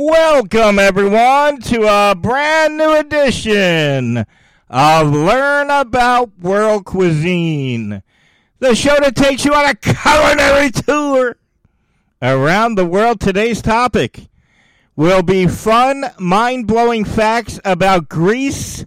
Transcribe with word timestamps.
Welcome, 0.00 0.78
everyone, 0.78 1.60
to 1.62 1.82
a 1.82 2.14
brand 2.14 2.78
new 2.78 2.96
edition 2.98 4.24
of 4.70 5.10
Learn 5.10 5.72
About 5.72 6.38
World 6.38 6.84
Cuisine, 6.84 8.04
the 8.60 8.76
show 8.76 8.94
that 9.00 9.16
takes 9.16 9.44
you 9.44 9.52
on 9.52 9.68
a 9.68 9.74
culinary 9.74 10.70
tour 10.70 11.36
around 12.22 12.76
the 12.76 12.86
world. 12.86 13.18
Today's 13.18 13.60
topic 13.60 14.28
will 14.94 15.24
be 15.24 15.48
fun, 15.48 16.04
mind 16.16 16.68
blowing 16.68 17.04
facts 17.04 17.58
about 17.64 18.08
Greece. 18.08 18.86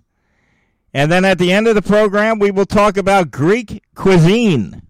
And 0.94 1.12
then 1.12 1.26
at 1.26 1.40
the 1.40 1.52
end 1.52 1.68
of 1.68 1.76
the 1.76 1.82
program, 1.82 2.40
we 2.40 2.52
will 2.52 2.66
talk 2.66 2.96
about 2.96 3.32
Greek 3.32 3.84
cuisine. 3.96 4.82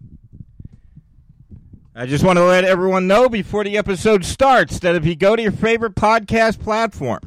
I 1.94 2.06
just 2.06 2.24
want 2.24 2.38
to 2.38 2.44
let 2.44 2.64
everyone 2.64 3.06
know 3.06 3.28
before 3.28 3.64
the 3.64 3.76
episode 3.76 4.24
starts 4.24 4.78
that 4.78 4.94
if 4.94 5.04
you 5.04 5.14
go 5.14 5.36
to 5.36 5.42
your 5.42 5.52
favorite 5.52 5.94
podcast 5.94 6.58
platform, 6.58 7.20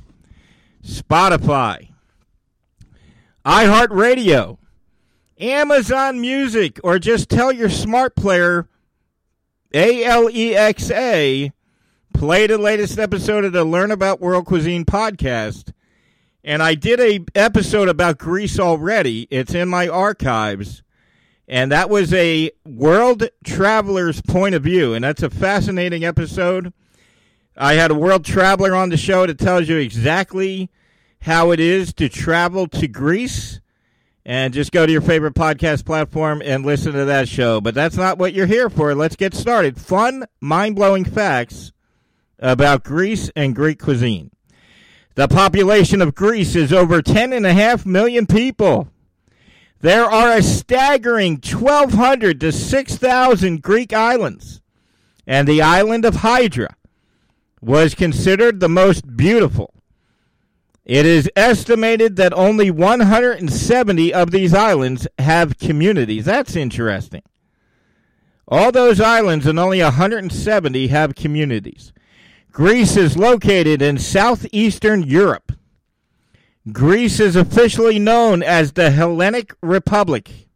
Spotify, 0.83 1.89
iHeartRadio, 3.45 4.57
Amazon 5.39 6.19
Music, 6.19 6.79
or 6.83 6.97
just 6.97 7.29
tell 7.29 7.51
your 7.51 7.69
smart 7.69 8.15
player, 8.15 8.67
A 9.71 10.03
L 10.03 10.31
E 10.31 10.55
X 10.55 10.89
A, 10.89 11.53
play 12.15 12.47
the 12.47 12.57
latest 12.57 12.97
episode 12.97 13.45
of 13.45 13.53
the 13.53 13.65
Learn 13.65 13.91
About 13.91 14.19
World 14.19 14.47
Cuisine 14.47 14.83
podcast. 14.83 15.73
And 16.43 16.63
I 16.63 16.73
did 16.73 16.99
a 16.99 17.23
episode 17.35 17.87
about 17.87 18.17
Greece 18.17 18.59
already. 18.59 19.27
It's 19.29 19.53
in 19.53 19.69
my 19.69 19.87
archives 19.87 20.81
and 21.47 21.71
that 21.71 21.89
was 21.89 22.13
a 22.13 22.51
world 22.65 23.29
traveler's 23.43 24.21
point 24.21 24.55
of 24.55 24.63
view, 24.63 24.93
and 24.93 25.03
that's 25.03 25.23
a 25.23 25.29
fascinating 25.29 26.03
episode. 26.03 26.73
I 27.57 27.73
had 27.73 27.91
a 27.91 27.95
world 27.95 28.25
traveler 28.25 28.75
on 28.75 28.89
the 28.89 28.97
show 28.97 29.25
that 29.25 29.39
tells 29.39 29.69
you 29.69 29.77
exactly 29.77 30.69
how 31.21 31.51
it 31.51 31.59
is 31.59 31.93
to 31.93 32.09
travel 32.09 32.67
to 32.67 32.87
Greece. 32.87 33.59
And 34.27 34.55
just 34.55 34.71
go 34.71 34.87
to 34.87 34.91
your 34.91 35.01
favorite 35.01 35.35
podcast 35.35 35.85
platform 35.85 36.41
and 36.43 36.65
listen 36.65 36.93
to 36.93 37.05
that 37.05 37.29
show. 37.29 37.61
But 37.61 37.75
that's 37.75 37.95
not 37.95 38.17
what 38.17 38.33
you're 38.33 38.47
here 38.47 38.71
for. 38.71 38.95
Let's 38.95 39.15
get 39.15 39.35
started. 39.35 39.79
Fun, 39.79 40.25
mind 40.41 40.75
blowing 40.75 41.05
facts 41.05 41.71
about 42.39 42.83
Greece 42.83 43.29
and 43.35 43.55
Greek 43.55 43.79
cuisine. 43.79 44.31
The 45.13 45.27
population 45.27 46.01
of 46.01 46.15
Greece 46.15 46.55
is 46.55 46.73
over 46.73 47.03
10.5 47.03 47.85
million 47.85 48.25
people. 48.25 48.87
There 49.81 50.05
are 50.05 50.31
a 50.31 50.41
staggering 50.41 51.33
1,200 51.35 52.39
to 52.41 52.51
6,000 52.51 53.61
Greek 53.61 53.93
islands, 53.93 54.61
and 55.27 55.47
the 55.47 55.61
island 55.61 56.05
of 56.05 56.17
Hydra 56.17 56.75
was 57.61 57.95
considered 57.95 58.59
the 58.59 58.69
most 58.69 59.15
beautiful. 59.17 59.73
It 60.85 61.05
is 61.05 61.29
estimated 61.35 62.15
that 62.15 62.33
only 62.33 62.69
170 62.69 64.13
of 64.13 64.31
these 64.31 64.53
islands 64.53 65.07
have 65.17 65.57
communities. 65.57 66.25
That's 66.25 66.55
interesting. 66.55 67.23
All 68.47 68.71
those 68.71 69.01
islands 69.01 69.47
and 69.47 69.59
only 69.59 69.81
170 69.81 70.87
have 70.87 71.15
communities. 71.15 71.91
Greece 72.51 72.95
is 72.95 73.17
located 73.17 73.81
in 73.81 73.97
southeastern 73.97 75.01
Europe. 75.01 75.44
Greece 76.71 77.19
is 77.19 77.35
officially 77.35 77.99
known 77.99 78.41
as 78.41 78.71
the 78.71 78.89
Hellenic 78.89 79.53
Republic. 79.61 80.47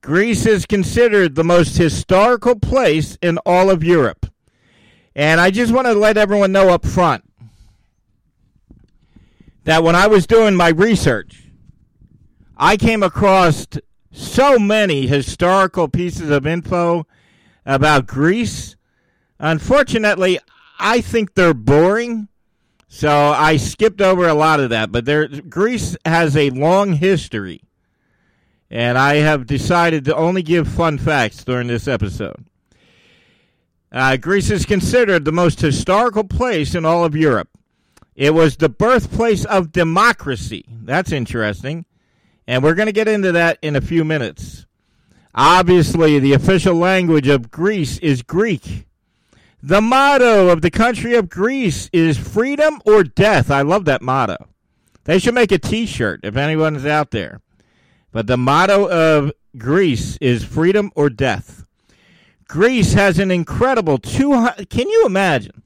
Greece 0.00 0.46
is 0.46 0.66
considered 0.66 1.34
the 1.34 1.42
most 1.44 1.76
historical 1.76 2.54
place 2.54 3.18
in 3.20 3.38
all 3.44 3.70
of 3.70 3.82
Europe. 3.82 4.26
And 5.16 5.40
I 5.40 5.50
just 5.50 5.72
want 5.72 5.88
to 5.88 5.94
let 5.94 6.16
everyone 6.16 6.52
know 6.52 6.68
up 6.70 6.86
front 6.86 7.24
that 9.64 9.82
when 9.82 9.96
I 9.96 10.06
was 10.06 10.28
doing 10.28 10.54
my 10.54 10.68
research, 10.68 11.48
I 12.56 12.76
came 12.76 13.02
across 13.02 13.66
so 14.12 14.58
many 14.58 15.08
historical 15.08 15.88
pieces 15.88 16.30
of 16.30 16.46
info 16.46 17.06
about 17.66 18.06
Greece. 18.06 18.76
Unfortunately, 19.40 20.38
I 20.78 21.00
think 21.00 21.34
they're 21.34 21.52
boring 21.52 22.28
so 22.92 23.08
I 23.08 23.56
skipped 23.56 24.00
over 24.00 24.26
a 24.26 24.34
lot 24.34 24.58
of 24.58 24.70
that, 24.70 24.90
but 24.90 25.04
there 25.04 25.28
Greece 25.28 25.96
has 26.04 26.36
a 26.36 26.50
long 26.50 26.94
history, 26.94 27.62
and 28.68 28.98
I 28.98 29.14
have 29.14 29.46
decided 29.46 30.04
to 30.06 30.16
only 30.16 30.42
give 30.42 30.66
fun 30.66 30.98
facts 30.98 31.44
during 31.44 31.68
this 31.68 31.86
episode. 31.86 32.44
Uh, 33.92 34.16
Greece 34.16 34.50
is 34.50 34.66
considered 34.66 35.24
the 35.24 35.30
most 35.30 35.60
historical 35.60 36.24
place 36.24 36.74
in 36.74 36.84
all 36.84 37.04
of 37.04 37.14
Europe. 37.14 37.48
It 38.16 38.34
was 38.34 38.56
the 38.56 38.68
birthplace 38.68 39.44
of 39.44 39.70
democracy. 39.70 40.64
That's 40.68 41.12
interesting. 41.12 41.84
And 42.48 42.60
we're 42.60 42.74
going 42.74 42.86
to 42.86 42.92
get 42.92 43.06
into 43.06 43.30
that 43.32 43.58
in 43.62 43.76
a 43.76 43.80
few 43.80 44.04
minutes. 44.04 44.66
Obviously, 45.32 46.18
the 46.18 46.32
official 46.32 46.74
language 46.74 47.28
of 47.28 47.52
Greece 47.52 47.98
is 47.98 48.22
Greek. 48.22 48.88
The 49.62 49.82
motto 49.82 50.48
of 50.48 50.62
the 50.62 50.70
country 50.70 51.14
of 51.16 51.28
Greece 51.28 51.90
is 51.92 52.16
freedom 52.16 52.80
or 52.86 53.04
death. 53.04 53.50
I 53.50 53.60
love 53.60 53.84
that 53.84 54.00
motto. 54.00 54.48
They 55.04 55.18
should 55.18 55.34
make 55.34 55.52
a 55.52 55.58
t 55.58 55.84
shirt 55.84 56.20
if 56.22 56.36
anyone's 56.36 56.86
out 56.86 57.10
there. 57.10 57.42
But 58.10 58.26
the 58.26 58.38
motto 58.38 58.88
of 58.88 59.32
Greece 59.58 60.16
is 60.20 60.44
freedom 60.44 60.90
or 60.94 61.10
death. 61.10 61.64
Greece 62.48 62.94
has 62.94 63.18
an 63.18 63.30
incredible 63.30 63.98
200. 63.98 64.70
Can 64.70 64.88
you 64.88 65.04
imagine? 65.04 65.62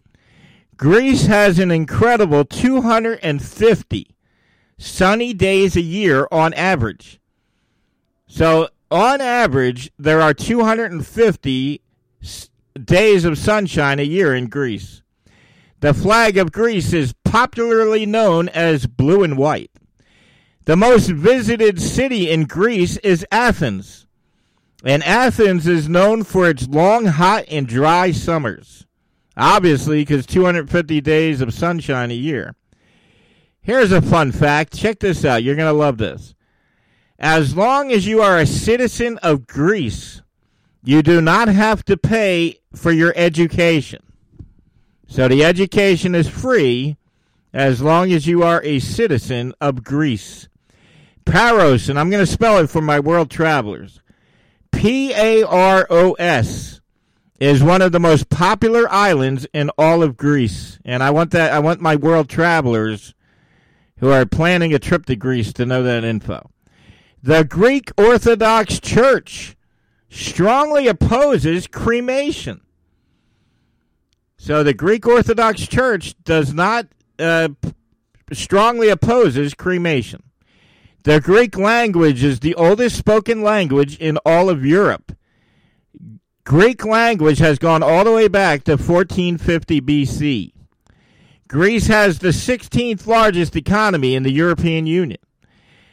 Greece 0.76 1.26
has 1.26 1.60
an 1.60 1.70
incredible 1.70 2.44
250 2.44 4.16
sunny 4.76 5.32
days 5.32 5.76
a 5.76 5.80
year 5.80 6.26
on 6.32 6.52
average. 6.54 7.20
So, 8.26 8.70
on 8.90 9.20
average, 9.20 9.92
there 9.98 10.20
are 10.20 10.34
250 10.34 11.80
days 12.82 13.24
of 13.24 13.38
sunshine 13.38 13.98
a 13.98 14.04
year 14.04 14.34
in 14.34 14.46
Greece. 14.46 15.02
The 15.80 15.94
flag 15.94 16.38
of 16.38 16.52
Greece 16.52 16.92
is 16.92 17.14
popularly 17.24 18.06
known 18.06 18.48
as 18.48 18.86
blue 18.86 19.22
and 19.22 19.36
white. 19.36 19.70
The 20.64 20.76
most 20.76 21.10
visited 21.10 21.80
city 21.80 22.30
in 22.30 22.44
Greece 22.44 22.96
is 22.98 23.26
Athens. 23.30 24.06
And 24.82 25.02
Athens 25.04 25.66
is 25.66 25.88
known 25.88 26.24
for 26.24 26.48
its 26.48 26.66
long, 26.68 27.06
hot, 27.06 27.44
and 27.48 27.66
dry 27.66 28.12
summers. 28.12 28.86
Obviously, 29.36 30.02
because 30.02 30.26
250 30.26 31.00
days 31.00 31.40
of 31.40 31.52
sunshine 31.52 32.10
a 32.10 32.14
year. 32.14 32.54
Here's 33.60 33.92
a 33.92 34.02
fun 34.02 34.32
fact. 34.32 34.76
Check 34.76 35.00
this 35.00 35.24
out. 35.24 35.42
You're 35.42 35.56
going 35.56 35.72
to 35.72 35.78
love 35.78 35.98
this. 35.98 36.34
As 37.18 37.56
long 37.56 37.92
as 37.92 38.06
you 38.06 38.20
are 38.20 38.38
a 38.38 38.46
citizen 38.46 39.18
of 39.18 39.46
Greece, 39.46 40.22
you 40.84 41.02
do 41.02 41.20
not 41.20 41.48
have 41.48 41.84
to 41.86 41.96
pay 41.96 42.60
for 42.74 42.92
your 42.92 43.12
education. 43.16 44.02
So 45.08 45.28
the 45.28 45.44
education 45.44 46.14
is 46.14 46.28
free 46.28 46.96
as 47.52 47.80
long 47.80 48.12
as 48.12 48.26
you 48.26 48.42
are 48.42 48.62
a 48.62 48.80
citizen 48.80 49.54
of 49.60 49.82
Greece. 49.82 50.48
Paros, 51.24 51.88
and 51.88 51.98
I'm 51.98 52.10
going 52.10 52.24
to 52.24 52.30
spell 52.30 52.58
it 52.58 52.68
for 52.68 52.82
my 52.82 53.00
world 53.00 53.30
travelers. 53.30 54.00
P 54.72 55.14
A 55.14 55.42
R 55.42 55.86
O 55.88 56.12
S 56.14 56.80
is 57.40 57.62
one 57.62 57.80
of 57.80 57.92
the 57.92 58.00
most 58.00 58.28
popular 58.28 58.90
islands 58.90 59.46
in 59.54 59.70
all 59.78 60.02
of 60.02 60.16
Greece. 60.16 60.78
And 60.84 61.02
I 61.02 61.10
want 61.10 61.30
that 61.30 61.52
I 61.52 61.60
want 61.60 61.80
my 61.80 61.96
world 61.96 62.28
travelers 62.28 63.14
who 63.98 64.10
are 64.10 64.26
planning 64.26 64.74
a 64.74 64.78
trip 64.78 65.06
to 65.06 65.16
Greece 65.16 65.52
to 65.54 65.64
know 65.64 65.82
that 65.82 66.04
info. 66.04 66.50
The 67.22 67.44
Greek 67.44 67.90
Orthodox 67.96 68.80
Church 68.80 69.53
strongly 70.14 70.86
opposes 70.86 71.66
cremation. 71.66 72.60
So 74.36 74.62
the 74.62 74.74
Greek 74.74 75.06
Orthodox 75.06 75.66
Church 75.66 76.14
does 76.22 76.54
not 76.54 76.86
uh, 77.18 77.48
strongly 78.32 78.88
opposes 78.88 79.54
cremation. 79.54 80.22
The 81.02 81.20
Greek 81.20 81.58
language 81.58 82.22
is 82.22 82.40
the 82.40 82.54
oldest 82.54 82.96
spoken 82.96 83.42
language 83.42 83.98
in 83.98 84.16
all 84.18 84.48
of 84.48 84.64
Europe. 84.64 85.16
Greek 86.44 86.84
language 86.84 87.38
has 87.38 87.58
gone 87.58 87.82
all 87.82 88.04
the 88.04 88.12
way 88.12 88.28
back 88.28 88.64
to 88.64 88.72
1450 88.72 89.80
BC. 89.80 90.52
Greece 91.48 91.88
has 91.88 92.20
the 92.20 92.28
16th 92.28 93.06
largest 93.06 93.56
economy 93.56 94.14
in 94.14 94.22
the 94.22 94.32
European 94.32 94.86
Union. 94.86 95.20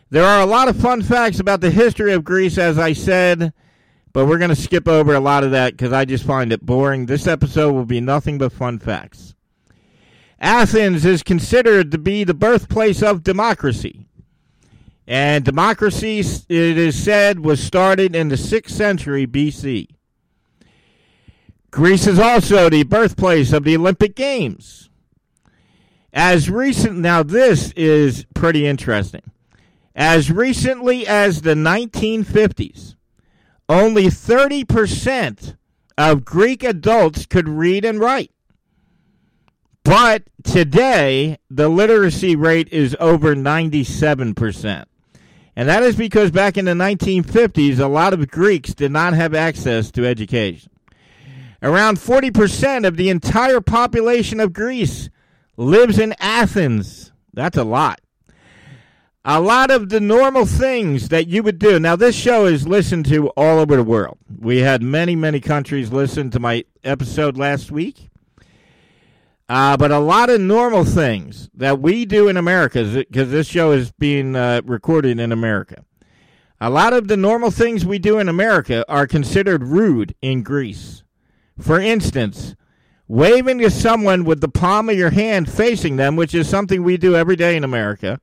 There 0.09 0.25
are 0.25 0.41
a 0.41 0.45
lot 0.45 0.67
of 0.67 0.75
fun 0.75 1.01
facts 1.01 1.39
about 1.39 1.61
the 1.61 1.71
history 1.71 2.13
of 2.13 2.23
Greece, 2.23 2.57
as 2.57 2.77
I 2.77 2.93
said. 2.93 3.53
But 4.13 4.25
we're 4.25 4.37
going 4.37 4.49
to 4.49 4.55
skip 4.55 4.87
over 4.87 5.13
a 5.13 5.19
lot 5.19 5.43
of 5.43 5.51
that 5.51 5.73
because 5.73 5.93
I 5.93 6.05
just 6.05 6.25
find 6.25 6.51
it 6.51 6.65
boring. 6.65 7.05
This 7.05 7.27
episode 7.27 7.73
will 7.73 7.85
be 7.85 8.01
nothing 8.01 8.37
but 8.37 8.51
fun 8.51 8.79
facts. 8.79 9.35
Athens 10.39 11.05
is 11.05 11.23
considered 11.23 11.91
to 11.91 11.97
be 11.97 12.23
the 12.23 12.33
birthplace 12.33 13.01
of 13.01 13.23
democracy. 13.23 14.07
And 15.07 15.45
democracy, 15.45 16.19
it 16.19 16.77
is 16.77 17.01
said, 17.01 17.39
was 17.39 17.61
started 17.61 18.15
in 18.15 18.29
the 18.29 18.35
6th 18.35 18.69
century 18.69 19.27
BC. 19.27 19.87
Greece 21.69 22.05
is 22.05 22.19
also 22.19 22.69
the 22.69 22.83
birthplace 22.83 23.53
of 23.53 23.63
the 23.63 23.75
Olympic 23.77 24.15
Games. 24.15 24.89
As 26.13 26.49
recent 26.49 26.97
now 26.97 27.23
this 27.23 27.71
is 27.73 28.25
pretty 28.33 28.67
interesting. 28.67 29.21
As 29.95 30.31
recently 30.31 31.07
as 31.07 31.41
the 31.41 31.53
1950s, 31.53 32.95
only 33.71 34.07
30% 34.07 35.55
of 35.97 36.25
Greek 36.25 36.61
adults 36.61 37.25
could 37.25 37.47
read 37.47 37.85
and 37.85 38.01
write. 38.01 38.31
But 39.83 40.23
today, 40.43 41.37
the 41.49 41.69
literacy 41.69 42.35
rate 42.35 42.67
is 42.69 42.97
over 42.99 43.33
97%. 43.33 44.85
And 45.55 45.69
that 45.69 45.83
is 45.83 45.95
because 45.95 46.31
back 46.31 46.57
in 46.57 46.65
the 46.65 46.73
1950s, 46.73 47.79
a 47.79 47.87
lot 47.87 48.13
of 48.13 48.29
Greeks 48.29 48.73
did 48.73 48.91
not 48.91 49.13
have 49.13 49.33
access 49.33 49.89
to 49.91 50.05
education. 50.05 50.69
Around 51.63 51.97
40% 51.97 52.85
of 52.85 52.97
the 52.97 53.09
entire 53.09 53.61
population 53.61 54.41
of 54.41 54.51
Greece 54.51 55.09
lives 55.55 55.97
in 55.97 56.13
Athens. 56.19 57.13
That's 57.33 57.57
a 57.57 57.63
lot. 57.63 58.01
A 59.23 59.39
lot 59.39 59.69
of 59.69 59.89
the 59.89 59.99
normal 59.99 60.47
things 60.47 61.09
that 61.09 61.27
you 61.27 61.43
would 61.43 61.59
do. 61.59 61.79
Now, 61.79 61.95
this 61.95 62.15
show 62.15 62.45
is 62.45 62.67
listened 62.67 63.05
to 63.05 63.29
all 63.29 63.59
over 63.59 63.75
the 63.75 63.83
world. 63.83 64.17
We 64.39 64.59
had 64.59 64.81
many, 64.81 65.15
many 65.15 65.39
countries 65.39 65.91
listen 65.91 66.31
to 66.31 66.39
my 66.39 66.65
episode 66.83 67.37
last 67.37 67.69
week. 67.69 68.09
Uh, 69.47 69.77
but 69.77 69.91
a 69.91 69.99
lot 69.99 70.31
of 70.31 70.41
normal 70.41 70.85
things 70.85 71.51
that 71.53 71.79
we 71.79 72.05
do 72.05 72.29
in 72.29 72.37
America, 72.37 72.83
because 72.83 73.29
this 73.29 73.47
show 73.47 73.73
is 73.73 73.91
being 73.91 74.35
uh, 74.35 74.61
recorded 74.65 75.19
in 75.19 75.31
America, 75.31 75.85
a 76.59 76.71
lot 76.71 76.93
of 76.93 77.07
the 77.07 77.17
normal 77.17 77.51
things 77.51 77.85
we 77.85 77.99
do 77.99 78.17
in 78.17 78.27
America 78.27 78.83
are 78.87 79.05
considered 79.05 79.61
rude 79.61 80.15
in 80.23 80.41
Greece. 80.41 81.03
For 81.59 81.79
instance, 81.79 82.55
waving 83.07 83.59
to 83.59 83.69
someone 83.69 84.23
with 84.23 84.41
the 84.41 84.47
palm 84.47 84.89
of 84.89 84.97
your 84.97 85.09
hand 85.11 85.51
facing 85.51 85.97
them, 85.97 86.15
which 86.15 86.33
is 86.33 86.49
something 86.49 86.81
we 86.81 86.97
do 86.97 87.15
every 87.15 87.35
day 87.35 87.55
in 87.55 87.63
America, 87.63 88.19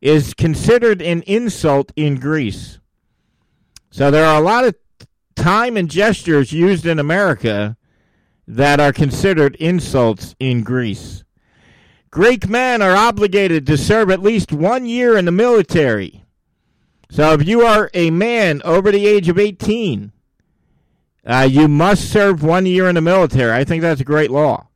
is 0.00 0.34
considered 0.34 1.00
an 1.02 1.22
insult 1.22 1.92
in 1.96 2.16
Greece. 2.16 2.78
So 3.90 4.10
there 4.10 4.26
are 4.26 4.40
a 4.40 4.44
lot 4.44 4.64
of 4.64 4.74
time 5.34 5.76
and 5.76 5.90
gestures 5.90 6.52
used 6.52 6.86
in 6.86 6.98
America 6.98 7.76
that 8.46 8.80
are 8.80 8.92
considered 8.92 9.56
insults 9.56 10.34
in 10.38 10.62
Greece. 10.62 11.24
Greek 12.10 12.48
men 12.48 12.80
are 12.80 12.96
obligated 12.96 13.66
to 13.66 13.76
serve 13.76 14.10
at 14.10 14.22
least 14.22 14.52
one 14.52 14.86
year 14.86 15.16
in 15.16 15.24
the 15.24 15.32
military. 15.32 16.24
So 17.10 17.32
if 17.32 17.46
you 17.46 17.62
are 17.62 17.90
a 17.94 18.10
man 18.10 18.62
over 18.64 18.90
the 18.90 19.06
age 19.06 19.28
of 19.28 19.38
18, 19.38 20.12
uh, 21.26 21.48
you 21.50 21.68
must 21.68 22.10
serve 22.10 22.42
one 22.42 22.66
year 22.66 22.88
in 22.88 22.94
the 22.94 23.00
military. 23.00 23.52
I 23.52 23.64
think 23.64 23.82
that's 23.82 24.00
a 24.00 24.04
great 24.04 24.30
law. 24.30 24.68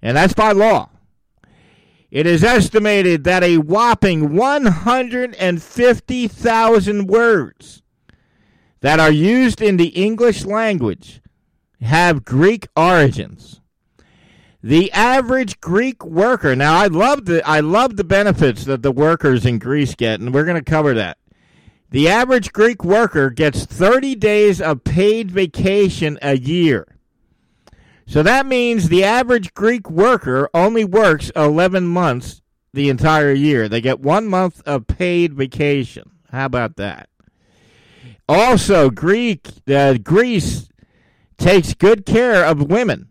And 0.00 0.16
that's 0.16 0.34
by 0.34 0.52
law. 0.52 0.90
It 2.12 2.26
is 2.26 2.44
estimated 2.44 3.24
that 3.24 3.42
a 3.42 3.56
whopping 3.56 4.36
150,000 4.36 7.06
words 7.06 7.82
that 8.80 9.00
are 9.00 9.10
used 9.10 9.62
in 9.62 9.78
the 9.78 9.88
English 9.88 10.44
language 10.44 11.22
have 11.80 12.26
Greek 12.26 12.68
origins. 12.76 13.62
The 14.62 14.92
average 14.92 15.58
Greek 15.62 16.04
worker. 16.04 16.54
Now, 16.54 16.76
I 16.76 16.88
love 16.88 17.24
the 17.24 17.40
I 17.48 17.60
love 17.60 17.96
the 17.96 18.04
benefits 18.04 18.66
that 18.66 18.82
the 18.82 18.92
workers 18.92 19.46
in 19.46 19.58
Greece 19.58 19.94
get, 19.94 20.20
and 20.20 20.34
we're 20.34 20.44
going 20.44 20.62
to 20.62 20.70
cover 20.70 20.92
that. 20.92 21.16
The 21.88 22.10
average 22.10 22.52
Greek 22.52 22.84
worker 22.84 23.30
gets 23.30 23.64
30 23.64 24.16
days 24.16 24.60
of 24.60 24.84
paid 24.84 25.30
vacation 25.30 26.18
a 26.20 26.36
year. 26.36 26.91
So 28.12 28.22
that 28.22 28.44
means 28.44 28.90
the 28.90 29.04
average 29.04 29.54
Greek 29.54 29.88
worker 29.88 30.50
only 30.52 30.84
works 30.84 31.32
11 31.34 31.86
months 31.86 32.42
the 32.74 32.90
entire 32.90 33.32
year. 33.32 33.70
They 33.70 33.80
get 33.80 34.00
one 34.00 34.28
month 34.28 34.60
of 34.66 34.86
paid 34.86 35.32
vacation. 35.32 36.10
How 36.30 36.44
about 36.44 36.76
that? 36.76 37.08
Also, 38.28 38.90
Greek 38.90 39.48
uh, 39.66 39.94
Greece 39.94 40.68
takes 41.38 41.72
good 41.72 42.04
care 42.04 42.44
of 42.44 42.68
women. 42.68 43.08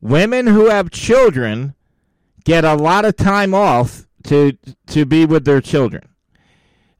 Women 0.00 0.46
who 0.46 0.70
have 0.70 0.90
children 0.90 1.74
get 2.42 2.64
a 2.64 2.74
lot 2.74 3.04
of 3.04 3.16
time 3.16 3.52
off 3.52 4.06
to 4.24 4.56
to 4.86 5.04
be 5.04 5.26
with 5.26 5.44
their 5.44 5.60
children. 5.60 6.08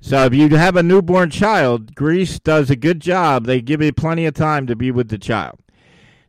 So 0.01 0.27
if 0.27 0.35
you 0.35 0.51
have 0.51 0.77
a 0.77 0.83
newborn 0.83 1.31
child, 1.31 1.95
Greece 1.95 2.39
does 2.39 2.69
a 2.69 2.77
good 2.77 3.01
job. 3.01 3.47
They 3.47 3.63
give 3.63 3.81
you 3.81 3.95
plenty 3.95 4.27
of 4.27 4.35
time 4.35 4.67
to 4.67 4.77
be 4.77 4.91
with 4.91 5.09
the 5.09 5.17
child. 5.17 5.62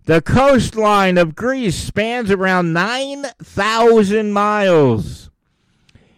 The 0.05 0.21
coastline 0.21 1.17
of 1.17 1.35
Greece 1.35 1.75
spans 1.75 2.29
around 2.29 2.73
9,000 2.73 4.33
miles. 4.33 5.29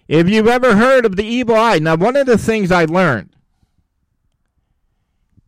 If 0.07 0.27
you've 0.27 0.47
ever 0.47 0.75
heard 0.75 1.05
of 1.05 1.15
the 1.15 1.25
evil 1.25 1.55
eye, 1.55 1.77
now 1.79 1.95
one 1.95 2.15
of 2.15 2.25
the 2.25 2.37
things 2.37 2.71
I 2.71 2.85
learned 2.85 3.35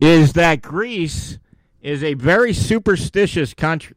is 0.00 0.34
that 0.34 0.62
Greece 0.62 1.38
is 1.80 2.04
a 2.04 2.14
very 2.14 2.52
superstitious 2.52 3.54
country. 3.54 3.96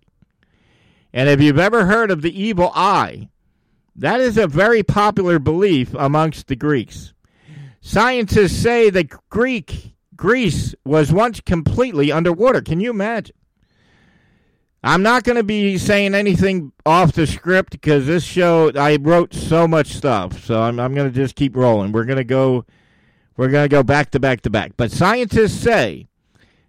And 1.13 1.29
if 1.29 1.39
you've 1.39 1.59
ever 1.59 1.85
heard 1.85 2.09
of 2.09 2.23
the 2.23 2.41
evil 2.41 2.71
eye, 2.73 3.29
that 3.95 4.19
is 4.19 4.37
a 4.37 4.47
very 4.47 4.81
popular 4.81 5.37
belief 5.37 5.93
amongst 5.93 6.47
the 6.47 6.55
Greeks. 6.55 7.13
Scientists 7.81 8.57
say 8.57 8.89
that 8.89 9.29
Greek 9.29 9.95
Greece 10.15 10.73
was 10.83 11.11
once 11.11 11.41
completely 11.41 12.11
underwater. 12.11 12.61
Can 12.61 12.79
you 12.79 12.89
imagine? 12.89 13.35
I'm 14.83 15.03
not 15.03 15.23
going 15.23 15.35
to 15.35 15.43
be 15.43 15.77
saying 15.77 16.15
anything 16.15 16.71
off 16.85 17.11
the 17.11 17.27
script 17.27 17.71
because 17.71 18.07
this 18.07 18.23
show 18.23 18.71
I 18.75 18.95
wrote 18.95 19.33
so 19.33 19.67
much 19.67 19.93
stuff, 19.93 20.43
so 20.43 20.61
I'm 20.61 20.79
I'm 20.79 20.95
going 20.95 21.07
to 21.07 21.15
just 21.15 21.35
keep 21.35 21.55
rolling. 21.55 21.91
We're 21.91 22.05
going 22.05 22.17
to 22.17 22.23
go 22.23 22.65
we're 23.37 23.49
going 23.49 23.65
to 23.65 23.69
go 23.69 23.83
back 23.83 24.11
to 24.11 24.19
back 24.19 24.41
to 24.41 24.49
back. 24.49 24.73
But 24.77 24.91
scientists 24.91 25.59
say 25.59 26.07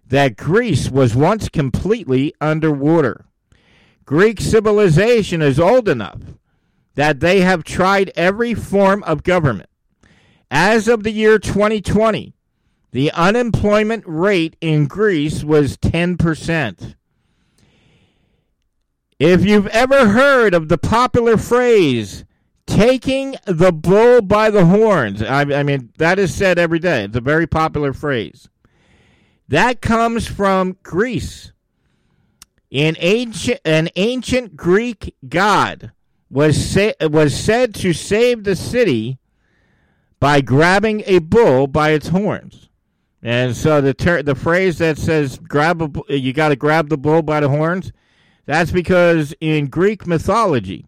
that 0.07 0.37
Greece 0.37 0.89
was 0.89 1.15
once 1.15 1.49
completely 1.49 2.33
underwater. 2.39 3.25
Greek 4.05 4.39
civilization 4.39 5.41
is 5.41 5.59
old 5.59 5.89
enough 5.89 6.21
that 6.95 7.19
they 7.19 7.41
have 7.41 7.63
tried 7.63 8.11
every 8.15 8.53
form 8.53 9.01
of 9.03 9.23
government. 9.23 9.69
As 10.51 10.87
of 10.87 11.01
the 11.01 11.11
year 11.11 11.39
2020, 11.39 12.35
the 12.91 13.11
unemployment 13.13 14.03
rate 14.05 14.55
in 14.61 14.85
Greece 14.85 15.43
was 15.43 15.77
10%. 15.77 16.95
If 19.19 19.45
you've 19.45 19.67
ever 19.67 20.09
heard 20.09 20.53
of 20.53 20.69
the 20.69 20.77
popular 20.77 21.37
phrase, 21.37 22.25
taking 22.65 23.35
the 23.45 23.71
bull 23.71 24.21
by 24.21 24.49
the 24.49 24.65
horns, 24.65 25.21
I, 25.21 25.41
I 25.41 25.63
mean, 25.63 25.91
that 25.97 26.19
is 26.19 26.33
said 26.33 26.57
every 26.57 26.79
day. 26.79 27.05
It's 27.05 27.17
a 27.17 27.21
very 27.21 27.47
popular 27.47 27.93
phrase. 27.93 28.49
That 29.47 29.81
comes 29.81 30.27
from 30.27 30.77
Greece. 30.83 31.51
An 32.71 32.95
ancient, 32.99 33.59
an 33.65 33.89
ancient 33.95 34.57
Greek 34.57 35.15
god 35.29 35.91
was, 36.29 36.77
was 37.01 37.35
said 37.35 37.75
to 37.75 37.93
save 37.93 38.43
the 38.43 38.55
city 38.55 39.19
by 40.19 40.41
grabbing 40.41 41.03
a 41.05 41.19
bull 41.19 41.67
by 41.67 41.91
its 41.91 42.07
horns. 42.07 42.69
And 43.21 43.55
so 43.55 43.79
the 43.79 43.93
ter- 43.93 44.23
the 44.23 44.35
phrase 44.35 44.79
that 44.79 44.97
says 44.97 45.37
grab 45.37 45.81
a, 46.09 46.17
you 46.17 46.33
got 46.33 46.49
to 46.49 46.55
grab 46.55 46.89
the 46.89 46.97
bull 46.97 47.21
by 47.21 47.39
the 47.39 47.49
horns, 47.49 47.93
that's 48.45 48.71
because 48.71 49.33
in 49.39 49.67
Greek 49.67 50.05
mythology, 50.05 50.85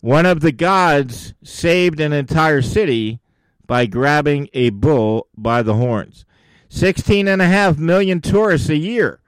one 0.00 0.26
of 0.26 0.40
the 0.40 0.52
gods 0.52 1.34
saved 1.42 2.00
an 2.00 2.12
entire 2.12 2.62
city 2.62 3.20
by 3.66 3.86
grabbing 3.86 4.48
a 4.52 4.70
bull 4.70 5.28
by 5.36 5.62
the 5.62 5.74
horns. 5.74 6.24
16 6.68 7.28
and 7.28 7.40
a 7.40 7.46
half 7.46 7.78
million 7.78 8.20
tourists 8.20 8.68
a 8.68 8.76
year 8.76 9.20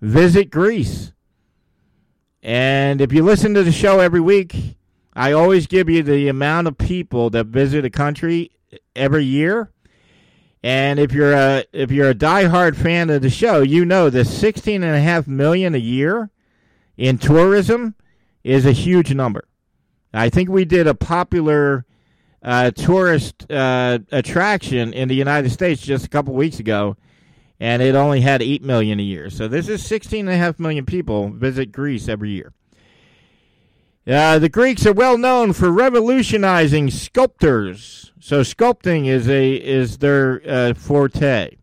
visit 0.00 0.50
Greece. 0.50 1.12
And 2.42 3.00
if 3.00 3.12
you 3.12 3.22
listen 3.22 3.54
to 3.54 3.62
the 3.62 3.72
show 3.72 4.00
every 4.00 4.20
week, 4.20 4.76
I 5.14 5.32
always 5.32 5.66
give 5.66 5.90
you 5.90 6.02
the 6.02 6.28
amount 6.28 6.68
of 6.68 6.78
people 6.78 7.30
that 7.30 7.46
visit 7.46 7.84
a 7.84 7.90
country 7.90 8.52
every 8.96 9.24
year. 9.24 9.70
And 10.62 10.98
if 10.98 11.12
you're 11.12 11.32
a 11.32 11.64
if 11.72 11.90
you're 11.90 12.10
a 12.10 12.14
diehard 12.14 12.76
fan 12.76 13.10
of 13.10 13.22
the 13.22 13.30
show, 13.30 13.62
you 13.62 13.84
know 13.84 14.10
that 14.10 14.26
16 14.26 14.82
and 14.82 14.94
a 14.94 15.00
half 15.00 15.26
million 15.26 15.74
a 15.74 15.78
year 15.78 16.30
in 17.00 17.16
tourism 17.16 17.94
is 18.44 18.66
a 18.66 18.72
huge 18.72 19.14
number. 19.14 19.48
I 20.12 20.28
think 20.28 20.50
we 20.50 20.66
did 20.66 20.86
a 20.86 20.94
popular 20.94 21.86
uh, 22.42 22.72
tourist 22.72 23.50
uh, 23.50 24.00
attraction 24.12 24.92
in 24.92 25.08
the 25.08 25.14
United 25.14 25.50
States 25.50 25.80
just 25.80 26.04
a 26.04 26.10
couple 26.10 26.34
weeks 26.34 26.58
ago, 26.58 26.98
and 27.58 27.80
it 27.80 27.94
only 27.94 28.20
had 28.20 28.42
8 28.42 28.62
million 28.62 29.00
a 29.00 29.02
year. 29.02 29.30
So 29.30 29.48
this 29.48 29.66
is 29.66 29.82
16.5 29.82 30.58
million 30.58 30.84
people 30.84 31.30
visit 31.30 31.72
Greece 31.72 32.06
every 32.06 32.30
year. 32.32 32.52
Uh, 34.06 34.38
the 34.38 34.48
Greeks 34.50 34.84
are 34.84 34.92
well 34.92 35.16
known 35.16 35.54
for 35.54 35.70
revolutionizing 35.70 36.90
sculptors. 36.90 38.12
So 38.20 38.42
sculpting 38.42 39.06
is 39.06 39.26
a 39.26 39.54
is 39.54 39.98
their 39.98 40.42
uh, 40.46 40.74
forte. 40.74 41.56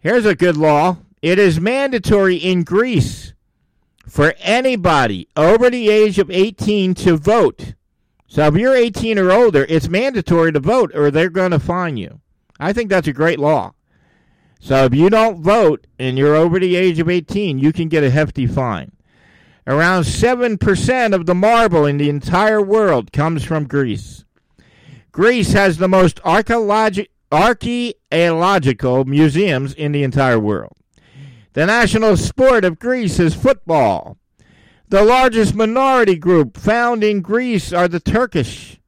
Here's 0.00 0.26
a 0.26 0.34
good 0.34 0.56
law. 0.56 0.96
It 1.22 1.38
is 1.38 1.60
mandatory 1.60 2.36
in 2.36 2.64
Greece 2.64 3.34
for 4.10 4.34
anybody 4.40 5.28
over 5.36 5.70
the 5.70 5.88
age 5.88 6.18
of 6.18 6.30
18 6.30 6.94
to 6.94 7.16
vote 7.16 7.74
So 8.26 8.46
if 8.46 8.54
you're 8.56 8.76
18 8.76 9.18
or 9.18 9.32
older, 9.32 9.66
it's 9.68 9.88
mandatory 9.88 10.52
to 10.52 10.60
vote 10.60 10.92
or 10.94 11.10
they're 11.10 11.30
going 11.30 11.52
to 11.52 11.58
fine 11.58 11.96
you. 11.96 12.20
I 12.60 12.72
think 12.72 12.90
that's 12.90 13.08
a 13.08 13.12
great 13.12 13.40
law. 13.40 13.74
So 14.60 14.84
if 14.84 14.94
you 14.94 15.10
don't 15.10 15.42
vote 15.42 15.86
and 15.98 16.18
you're 16.18 16.36
over 16.36 16.60
the 16.60 16.76
age 16.76 16.98
of 17.00 17.08
18, 17.08 17.58
you 17.58 17.72
can 17.72 17.88
get 17.88 18.04
a 18.04 18.10
hefty 18.10 18.46
fine. 18.46 18.92
Around 19.66 20.02
7% 20.04 21.14
of 21.14 21.26
the 21.26 21.34
marble 21.34 21.86
in 21.86 21.98
the 21.98 22.08
entire 22.08 22.62
world 22.62 23.12
comes 23.12 23.44
from 23.44 23.66
Greece. 23.66 24.24
Greece 25.12 25.52
has 25.52 25.78
the 25.78 25.88
most 25.88 26.22
archaeologi- 26.22 27.08
archaeological 27.32 29.04
museums 29.04 29.72
in 29.72 29.92
the 29.92 30.02
entire 30.02 30.38
world. 30.38 30.76
The 31.52 31.66
national 31.66 32.16
sport 32.16 32.64
of 32.64 32.78
Greece 32.78 33.18
is 33.18 33.34
football. 33.34 34.16
The 34.88 35.04
largest 35.04 35.54
minority 35.54 36.16
group 36.16 36.56
found 36.56 37.02
in 37.02 37.22
Greece 37.22 37.72
are 37.72 37.88
the 37.88 38.00
Turkish. 38.00 38.80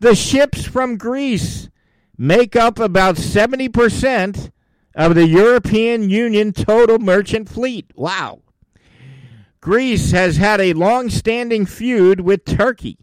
The 0.00 0.14
ships 0.14 0.64
from 0.64 0.96
Greece 0.96 1.68
make 2.16 2.54
up 2.54 2.78
about 2.78 3.16
70% 3.16 4.50
of 4.94 5.14
the 5.14 5.26
European 5.26 6.08
Union 6.08 6.52
total 6.52 6.98
merchant 6.98 7.48
fleet. 7.48 7.90
Wow. 7.94 8.42
Greece 9.60 10.12
has 10.12 10.36
had 10.36 10.60
a 10.60 10.72
long 10.72 11.10
standing 11.10 11.66
feud 11.66 12.20
with 12.20 12.44
Turkey. 12.44 12.98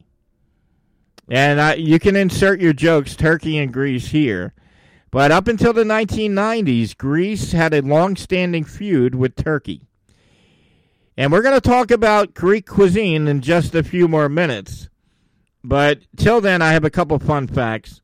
And 1.29 1.79
you 1.79 1.99
can 1.99 2.15
insert 2.15 2.61
your 2.61 2.73
jokes, 2.73 3.15
Turkey 3.15 3.57
and 3.57 3.73
Greece, 3.73 4.07
here. 4.07 4.53
But 5.15 5.31
up 5.31 5.48
until 5.48 5.72
the 5.72 5.86
1990s, 5.86 6.98
Greece 6.98 7.53
had 7.53 7.74
a 7.74 7.81
long 7.81 8.17
standing 8.17 8.65
feud 8.65 9.15
with 9.15 9.38
Turkey. 9.38 9.88
And 11.15 11.31
we're 11.31 11.41
going 11.41 11.55
to 11.55 11.62
talk 11.62 11.89
about 11.89 12.34
Greek 12.34 12.67
cuisine 12.67 13.25
in 13.25 13.39
just 13.39 13.74
a 13.74 13.81
few 13.81 14.10
more 14.10 14.27
minutes. 14.27 14.89
But 15.63 16.00
till 16.17 16.41
then, 16.41 16.62
I 16.62 16.74
have 16.74 16.84
a 16.84 16.89
couple 16.89 17.17
fun 17.17 17.48
facts. 17.48 18.01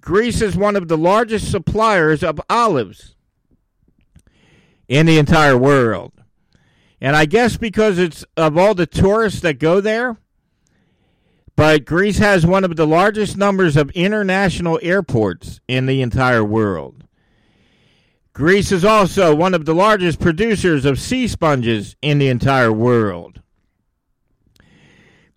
Greece 0.00 0.42
is 0.42 0.56
one 0.56 0.74
of 0.74 0.88
the 0.88 0.98
largest 0.98 1.52
suppliers 1.52 2.24
of 2.24 2.40
olives 2.50 3.14
in 4.88 5.06
the 5.06 5.18
entire 5.18 5.56
world. 5.56 6.14
And 7.00 7.14
I 7.14 7.26
guess 7.26 7.56
because 7.56 7.96
it's 7.96 8.24
of 8.36 8.58
all 8.58 8.74
the 8.74 8.86
tourists 8.86 9.40
that 9.42 9.60
go 9.60 9.80
there, 9.80 10.16
but 11.56 11.84
Greece 11.84 12.18
has 12.18 12.44
one 12.44 12.64
of 12.64 12.76
the 12.76 12.86
largest 12.86 13.36
numbers 13.36 13.76
of 13.76 13.90
international 13.90 14.78
airports 14.82 15.60
in 15.68 15.86
the 15.86 16.02
entire 16.02 16.44
world. 16.44 17.04
Greece 18.32 18.72
is 18.72 18.84
also 18.84 19.32
one 19.34 19.54
of 19.54 19.64
the 19.64 19.74
largest 19.74 20.18
producers 20.18 20.84
of 20.84 20.98
sea 20.98 21.28
sponges 21.28 21.94
in 22.02 22.18
the 22.18 22.28
entire 22.28 22.72
world. 22.72 23.40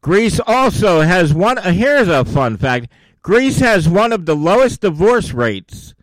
Greece 0.01 0.39
also 0.47 1.01
has 1.01 1.33
one, 1.33 1.59
uh, 1.59 1.71
here's 1.71 2.07
a 2.07 2.25
fun 2.25 2.57
fact 2.57 2.87
Greece 3.21 3.59
has 3.59 3.89
one 3.89 4.13
of 4.13 4.25
the 4.25 4.35
lowest 4.35 4.81
divorce 4.81 5.33
rates 5.33 5.93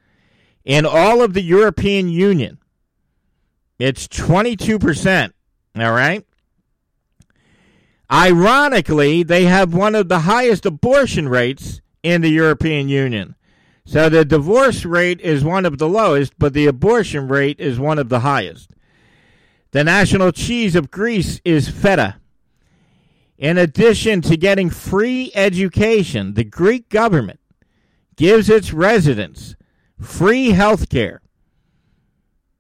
in 0.65 0.87
all 0.87 1.23
of 1.23 1.33
the 1.33 1.43
European 1.43 2.09
Union. 2.09 2.59
It's 3.79 4.07
22%. 4.09 5.33
All 5.77 5.93
right. 5.93 6.25
Ironically, 8.11 9.23
they 9.23 9.45
have 9.45 9.75
one 9.75 9.95
of 9.95 10.09
the 10.09 10.21
highest 10.21 10.67
abortion 10.67 11.29
rates 11.29 11.81
in 12.03 12.21
the 12.21 12.31
European 12.31 12.89
Union. 12.89 13.35
So 13.87 14.09
the 14.09 14.25
divorce 14.25 14.85
rate 14.85 15.21
is 15.21 15.45
one 15.45 15.67
of 15.67 15.79
the 15.79 15.89
lowest, 15.89 16.39
but 16.39 16.53
the 16.53 16.67
abortion 16.67 17.29
rate 17.29 17.61
is 17.61 17.79
one 17.79 17.99
of 17.99 18.09
the 18.09 18.21
highest. 18.21 18.71
The 19.73 19.85
national 19.85 20.33
cheese 20.33 20.77
of 20.77 20.91
Greece 20.91 21.41
is 21.45 21.69
feta. 21.69 22.17
In 23.37 23.59
addition 23.59 24.21
to 24.23 24.37
getting 24.37 24.71
free 24.71 25.33
education, 25.35 26.35
the 26.35 26.45
Greek 26.45 26.89
government 26.89 27.41
gives 28.17 28.49
its 28.49 28.73
residents 28.73 29.57
free 29.99 30.51
health 30.51 30.89
care 30.89 31.21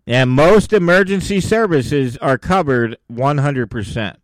and 0.07 0.31
most 0.31 0.73
emergency 0.73 1.41
services 1.41 2.17
are 2.19 2.39
covered 2.39 2.97
100%. 3.11 4.17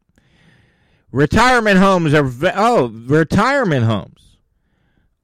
Retirement 1.13 1.79
homes 1.79 2.15
are 2.15 2.31
oh, 2.55 2.89
retirement 2.89 3.85
homes 3.85 4.39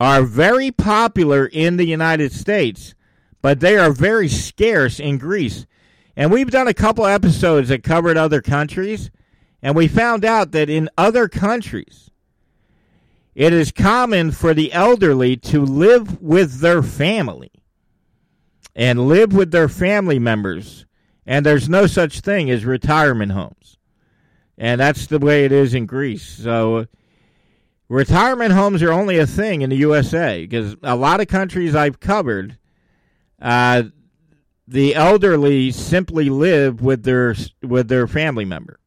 are 0.00 0.23
very 0.23 0.71
popular 0.71 1.47
in 1.47 1.76
the 1.76 1.87
United 1.87 2.33
States, 2.33 2.95
but 3.40 3.61
they 3.61 3.78
are 3.78 3.93
very 3.93 4.28
scarce 4.28 4.99
in 4.99 5.16
Greece. 5.19 5.66
And 6.16 6.33
we've 6.33 6.50
done 6.50 6.69
a 6.69 6.75
couple 6.75 7.07
episodes 7.07 7.69
that 7.69 7.83
covered 7.83 8.16
other 8.16 8.43
countries, 8.43 9.11
and 9.62 9.76
we 9.76 9.87
found 9.87 10.25
out 10.25 10.52
that 10.52 10.69
in 10.69 10.88
other 10.99 11.28
countries, 11.28 12.11
it 13.35 13.52
is 13.52 13.71
common 13.71 14.33
for 14.33 14.55
the 14.55 14.73
elderly 14.73 15.37
to 15.37 15.62
live 15.62 16.21
with 16.21 16.61
their 16.61 16.83
family 16.83 17.52
and 18.75 19.09
live 19.09 19.33
with 19.33 19.50
their 19.50 19.69
family 19.69 20.19
members. 20.19 20.85
And 21.26 21.45
there's 21.45 21.69
no 21.69 21.87
such 21.87 22.21
thing 22.21 22.50
as 22.50 22.64
retirement 22.64 23.33
homes. 23.33 23.75
And 24.59 24.81
that's 24.81 25.07
the 25.07 25.19
way 25.19 25.45
it 25.45 25.53
is 25.53 25.75
in 25.75 25.87
Greece. 25.87 26.27
So 26.27 26.87
retirement 27.89 28.53
homes 28.53 28.83
are 28.83 28.93
only 28.93 29.19
a 29.19 29.27
thing 29.27 29.63
in 29.63 29.71
the 29.71 29.77
USA 29.77 30.47
because 30.47 30.77
a 30.83 30.97
lot 30.97 31.21
of 31.21 31.29
countries 31.29 31.75
I've 31.75 32.01
covered, 32.01 32.59
uh, 33.41 33.85
the 34.67 34.95
elderly 34.95 35.71
simply 35.71 36.29
live 36.29 36.81
with 36.81 37.05
their 37.05 37.35
with 37.63 37.89
their 37.89 38.07
family 38.07 38.45
member. 38.45 38.81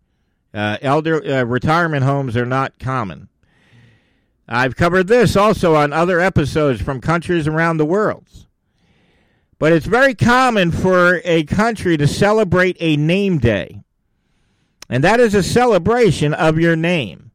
Uh, 0.54 0.78
elder 0.82 1.24
uh, 1.24 1.44
retirement 1.44 2.04
homes 2.04 2.36
are 2.36 2.46
not 2.46 2.80
common. 2.80 3.30
I've 4.48 4.76
covered 4.76 5.08
this 5.08 5.36
also 5.36 5.76
on 5.76 5.94
other 5.94 6.20
episodes 6.20 6.82
from 6.82 7.02
countries 7.02 7.48
around 7.48 7.78
the 7.78 7.86
world. 7.86 8.28
But 9.60 9.74
it's 9.74 9.86
very 9.86 10.16
common 10.16 10.72
for 10.72 11.22
a 11.24 11.44
country 11.44 11.98
to 11.98 12.08
celebrate 12.08 12.78
a 12.80 12.98
name 12.98 13.38
day. 13.38 13.84
And 14.89 15.03
that 15.03 15.19
is 15.19 15.36
a 15.36 15.43
celebration 15.43 16.34
of 16.34 16.60
your 16.60 16.75
name. 16.75 17.31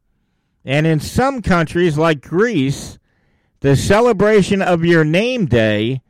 And 0.65 0.85
in 0.85 0.99
some 0.99 1.41
countries, 1.41 1.97
like 1.97 2.21
Greece, 2.21 2.97
the 3.61 3.75
celebration 3.75 4.61
of 4.61 4.83
your 4.83 5.03
name 5.03 5.45
day 5.45 6.01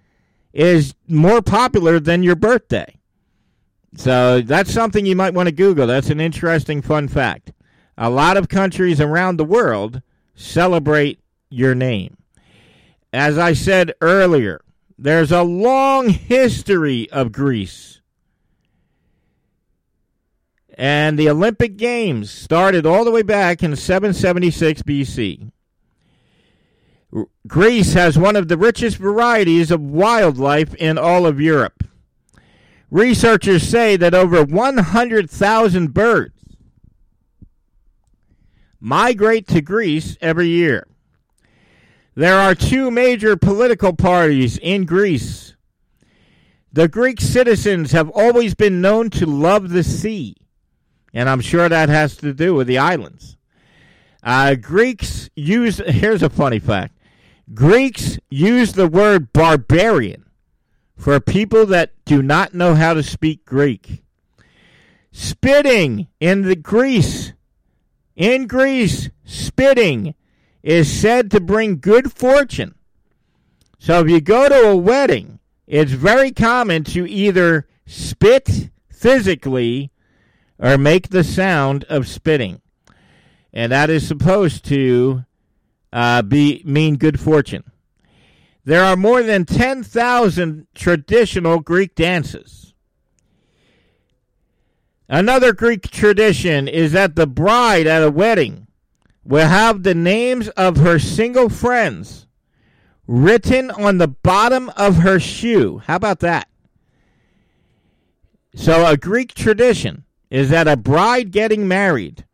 is 0.53 0.95
more 1.07 1.41
popular 1.41 1.99
than 1.99 2.23
your 2.23 2.35
birthday. 2.35 2.97
So 3.97 4.41
that's 4.41 4.73
something 4.73 5.05
you 5.05 5.15
might 5.15 5.33
want 5.33 5.47
to 5.47 5.55
Google. 5.55 5.87
That's 5.87 6.09
an 6.09 6.19
interesting 6.19 6.81
fun 6.81 7.07
fact. 7.07 7.51
A 7.97 8.09
lot 8.09 8.37
of 8.37 8.49
countries 8.49 8.99
around 8.99 9.37
the 9.37 9.45
world 9.45 10.01
celebrate 10.35 11.19
your 11.49 11.75
name. 11.75 12.17
As 13.13 13.37
I 13.37 13.53
said 13.53 13.93
earlier, 14.01 14.61
there's 14.97 15.31
a 15.31 15.43
long 15.43 16.09
history 16.09 17.09
of 17.11 17.31
Greece. 17.31 18.01
And 20.77 21.17
the 21.17 21.29
Olympic 21.29 21.77
Games 21.77 22.29
started 22.29 22.86
all 22.86 23.05
the 23.05 23.12
way 23.12 23.22
back 23.22 23.63
in 23.63 23.75
776 23.75 24.84
BC. 24.84 25.51
Greece 27.48 27.94
has 27.94 28.17
one 28.17 28.36
of 28.36 28.50
the 28.50 28.58
richest 28.58 28.98
varieties 28.98 29.72
of 29.72 29.79
wildlife 29.79 30.75
in 30.75 30.98
all 30.98 31.25
of 31.25 31.39
Europe. 31.39 31.86
Researchers 32.91 33.63
say 33.63 33.96
that 33.96 34.13
over 34.13 34.44
100,000 34.44 35.94
birds 35.94 36.34
migrate 38.79 39.48
to 39.48 39.62
Greece 39.62 40.17
every 40.22 40.48
year. 40.48 40.86
There 42.15 42.38
are 42.38 42.53
two 42.53 42.91
major 42.91 43.36
political 43.36 43.94
parties 43.94 44.58
in 44.58 44.86
Greece. 44.86 45.55
The 46.72 46.88
Greek 46.88 47.20
citizens 47.22 47.94
have 47.94 48.10
always 48.10 48.53
been 48.55 48.82
known 48.82 49.10
to 49.12 49.25
love 49.25 49.70
the 49.70 49.84
sea, 49.84 50.36
and 51.15 51.29
I'm 51.29 51.39
sure 51.39 51.69
that 51.69 51.88
has 51.88 52.17
to 52.17 52.34
do 52.34 52.53
with 52.53 52.67
the 52.67 52.77
islands. 52.77 53.38
Uh, 54.22 54.55
Greeks 54.55 55.29
use, 55.36 55.81
here's 55.88 56.22
a 56.22 56.29
funny 56.29 56.60
fact 56.60 56.93
Greeks 57.53 58.19
use 58.29 58.74
the 58.74 58.88
word 58.88 59.31
barbarian 59.31 60.25
for 60.98 61.19
people 61.19 61.65
that 61.67 61.93
do 62.03 62.22
not 62.22 62.53
know 62.53 62.75
how 62.75 62.93
to 62.93 63.01
speak 63.01 63.45
Greek. 63.45 64.03
Spitting 65.12 66.07
in 66.19 66.41
the 66.41 66.55
Greece, 66.55 67.31
in 68.15 68.48
Greece, 68.48 69.10
spitting 69.24 70.15
is 70.63 70.91
said 70.91 71.31
to 71.31 71.39
bring 71.39 71.79
good 71.79 72.12
fortune. 72.12 72.75
So 73.79 74.01
if 74.01 74.10
you 74.10 74.19
go 74.19 74.50
to 74.50 74.69
a 74.69 74.75
wedding, 74.75 75.39
it's 75.67 75.91
very 75.91 76.31
common 76.31 76.84
to 76.86 77.07
either 77.10 77.67
spit 77.86 78.72
physically 78.89 79.91
or 80.59 80.77
make 80.77 81.09
the 81.09 81.24
sound 81.24 81.83
of 81.85 82.07
spitting. 82.07 82.62
And 83.53 83.71
that 83.71 83.89
is 83.89 84.07
supposed 84.07 84.65
to 84.65 85.25
uh, 85.93 86.21
be 86.21 86.62
mean 86.65 86.97
good 86.97 87.19
fortune. 87.19 87.63
There 88.65 88.83
are 88.83 88.95
more 88.95 89.21
than 89.21 89.45
10,000 89.45 90.67
traditional 90.74 91.59
Greek 91.59 91.95
dances. 91.95 92.74
Another 95.07 95.53
Greek 95.53 95.83
tradition 95.83 96.67
is 96.67 96.91
that 96.93 97.15
the 97.15 97.27
bride 97.27 97.85
at 97.85 98.01
a 98.01 98.09
wedding 98.09 98.65
will 99.24 99.47
have 99.47 99.83
the 99.83 99.93
names 99.93 100.50
of 100.50 100.77
her 100.77 100.97
single 100.97 101.50
friends 101.50 102.25
written 103.07 103.69
on 103.69 104.00
the 104.00 104.07
bottom 104.07 104.71
of 104.75 104.97
her 104.97 105.19
shoe. 105.19 105.79
How 105.85 105.97
about 105.97 106.19
that? 106.21 106.47
So, 108.55 108.85
a 108.85 108.97
Greek 108.97 109.33
tradition 109.33 110.04
is 110.29 110.50
that 110.50 110.67
a 110.67 110.77
bride 110.77 111.32
getting 111.32 111.67
married 111.67 112.25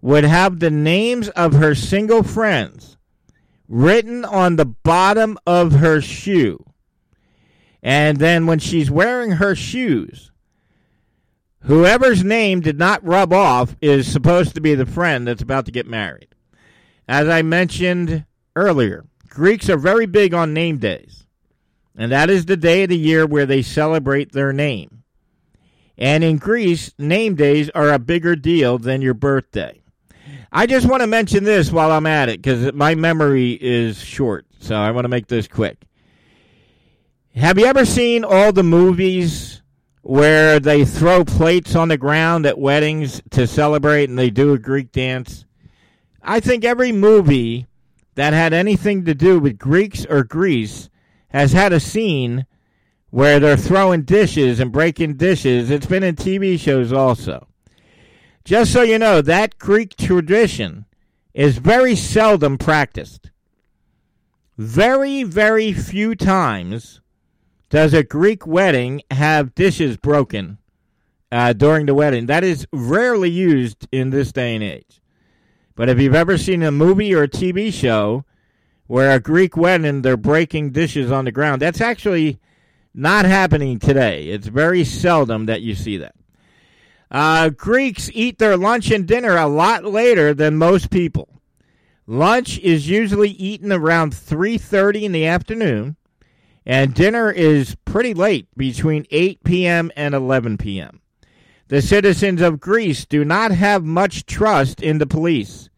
would 0.00 0.24
have 0.24 0.60
the 0.60 0.70
names 0.70 1.28
of 1.30 1.54
her 1.54 1.74
single 1.74 2.22
friends 2.22 2.96
written 3.68 4.24
on 4.24 4.56
the 4.56 4.64
bottom 4.64 5.38
of 5.46 5.72
her 5.72 6.00
shoe. 6.00 6.64
And 7.82 8.18
then 8.18 8.46
when 8.46 8.58
she's 8.58 8.90
wearing 8.90 9.32
her 9.32 9.54
shoes, 9.54 10.30
whoever's 11.62 12.24
name 12.24 12.60
did 12.60 12.78
not 12.78 13.04
rub 13.04 13.32
off 13.32 13.76
is 13.80 14.10
supposed 14.10 14.54
to 14.54 14.60
be 14.60 14.74
the 14.74 14.86
friend 14.86 15.26
that's 15.26 15.42
about 15.42 15.66
to 15.66 15.72
get 15.72 15.86
married. 15.86 16.28
As 17.06 17.28
I 17.28 17.42
mentioned 17.42 18.24
earlier, 18.56 19.04
Greeks 19.28 19.68
are 19.68 19.78
very 19.78 20.06
big 20.06 20.34
on 20.34 20.52
name 20.52 20.78
days. 20.78 21.26
And 21.96 22.12
that 22.12 22.30
is 22.30 22.46
the 22.46 22.56
day 22.56 22.84
of 22.84 22.90
the 22.90 22.96
year 22.96 23.26
where 23.26 23.46
they 23.46 23.62
celebrate 23.62 24.32
their 24.32 24.52
name. 24.52 24.97
And 25.98 26.22
in 26.22 26.38
Greece, 26.38 26.92
name 26.96 27.34
days 27.34 27.70
are 27.74 27.90
a 27.90 27.98
bigger 27.98 28.36
deal 28.36 28.78
than 28.78 29.02
your 29.02 29.14
birthday. 29.14 29.82
I 30.52 30.66
just 30.66 30.88
want 30.88 31.02
to 31.02 31.08
mention 31.08 31.42
this 31.44 31.72
while 31.72 31.90
I'm 31.90 32.06
at 32.06 32.28
it 32.28 32.40
because 32.40 32.72
my 32.72 32.94
memory 32.94 33.58
is 33.60 34.00
short. 34.00 34.46
So 34.60 34.76
I 34.76 34.92
want 34.92 35.04
to 35.04 35.08
make 35.08 35.26
this 35.26 35.48
quick. 35.48 35.84
Have 37.34 37.58
you 37.58 37.66
ever 37.66 37.84
seen 37.84 38.24
all 38.24 38.52
the 38.52 38.62
movies 38.62 39.60
where 40.02 40.58
they 40.58 40.84
throw 40.84 41.24
plates 41.24 41.74
on 41.74 41.88
the 41.88 41.98
ground 41.98 42.46
at 42.46 42.58
weddings 42.58 43.20
to 43.30 43.46
celebrate 43.46 44.08
and 44.08 44.18
they 44.18 44.30
do 44.30 44.52
a 44.52 44.58
Greek 44.58 44.92
dance? 44.92 45.44
I 46.22 46.40
think 46.40 46.64
every 46.64 46.92
movie 46.92 47.66
that 48.14 48.32
had 48.32 48.52
anything 48.52 49.04
to 49.04 49.14
do 49.14 49.38
with 49.38 49.58
Greeks 49.58 50.06
or 50.06 50.24
Greece 50.24 50.88
has 51.28 51.52
had 51.52 51.72
a 51.72 51.80
scene 51.80 52.46
where 53.10 53.40
they're 53.40 53.56
throwing 53.56 54.02
dishes 54.02 54.60
and 54.60 54.72
breaking 54.72 55.16
dishes. 55.16 55.70
It's 55.70 55.86
been 55.86 56.02
in 56.02 56.16
TV 56.16 56.58
shows 56.58 56.92
also. 56.92 57.48
Just 58.44 58.72
so 58.72 58.82
you 58.82 58.98
know, 58.98 59.20
that 59.22 59.58
Greek 59.58 59.96
tradition 59.96 60.86
is 61.34 61.58
very 61.58 61.94
seldom 61.94 62.58
practiced. 62.58 63.30
Very, 64.56 65.22
very 65.22 65.72
few 65.72 66.14
times 66.14 67.00
does 67.70 67.94
a 67.94 68.02
Greek 68.02 68.46
wedding 68.46 69.02
have 69.10 69.54
dishes 69.54 69.96
broken 69.96 70.58
uh, 71.30 71.52
during 71.52 71.86
the 71.86 71.94
wedding. 71.94 72.26
That 72.26 72.44
is 72.44 72.66
rarely 72.72 73.30
used 73.30 73.86
in 73.92 74.10
this 74.10 74.32
day 74.32 74.54
and 74.54 74.64
age. 74.64 75.00
But 75.74 75.88
if 75.88 76.00
you've 76.00 76.14
ever 76.14 76.38
seen 76.38 76.62
a 76.62 76.72
movie 76.72 77.14
or 77.14 77.22
a 77.22 77.28
TV 77.28 77.72
show 77.72 78.24
where 78.86 79.12
a 79.12 79.20
Greek 79.20 79.56
wedding 79.56 80.02
they're 80.02 80.16
breaking 80.16 80.70
dishes 80.70 81.12
on 81.12 81.24
the 81.24 81.32
ground, 81.32 81.62
that's 81.62 81.80
actually 81.80 82.40
not 82.94 83.24
happening 83.24 83.78
today. 83.78 84.28
It's 84.28 84.46
very 84.46 84.84
seldom 84.84 85.46
that 85.46 85.62
you 85.62 85.74
see 85.74 85.98
that. 85.98 86.14
Uh, 87.10 87.48
Greeks 87.50 88.10
eat 88.12 88.38
their 88.38 88.56
lunch 88.56 88.90
and 88.90 89.06
dinner 89.06 89.36
a 89.36 89.46
lot 89.46 89.84
later 89.84 90.34
than 90.34 90.56
most 90.56 90.90
people. 90.90 91.40
Lunch 92.06 92.58
is 92.60 92.88
usually 92.88 93.30
eaten 93.30 93.72
around 93.72 94.12
3:30 94.12 95.04
in 95.04 95.12
the 95.12 95.26
afternoon, 95.26 95.96
and 96.64 96.94
dinner 96.94 97.30
is 97.30 97.76
pretty 97.84 98.14
late, 98.14 98.46
between 98.56 99.06
8 99.10 99.44
p.m. 99.44 99.90
and 99.96 100.14
11 100.14 100.58
p.m. 100.58 101.00
The 101.68 101.82
citizens 101.82 102.40
of 102.40 102.60
Greece 102.60 103.04
do 103.04 103.24
not 103.24 103.50
have 103.50 103.84
much 103.84 104.24
trust 104.24 104.82
in 104.82 104.98
the 104.98 105.06
police, 105.06 105.68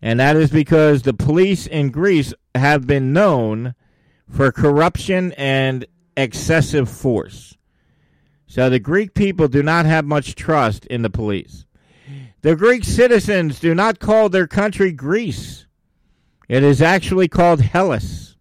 and 0.00 0.18
that 0.18 0.36
is 0.36 0.50
because 0.50 1.02
the 1.02 1.14
police 1.14 1.66
in 1.66 1.90
Greece 1.90 2.32
have 2.54 2.86
been 2.86 3.12
known 3.12 3.74
for 4.30 4.52
corruption 4.52 5.32
and 5.32 5.86
excessive 6.16 6.88
force. 6.88 7.56
So 8.46 8.68
the 8.68 8.80
Greek 8.80 9.14
people 9.14 9.48
do 9.48 9.62
not 9.62 9.86
have 9.86 10.04
much 10.04 10.34
trust 10.34 10.86
in 10.86 11.02
the 11.02 11.10
police. 11.10 11.66
The 12.42 12.56
Greek 12.56 12.84
citizens 12.84 13.60
do 13.60 13.74
not 13.74 14.00
call 14.00 14.28
their 14.28 14.46
country 14.46 14.92
Greece. 14.92 15.66
It 16.48 16.64
is 16.64 16.82
actually 16.82 17.28
called 17.28 17.60
Hellas. 17.60 18.34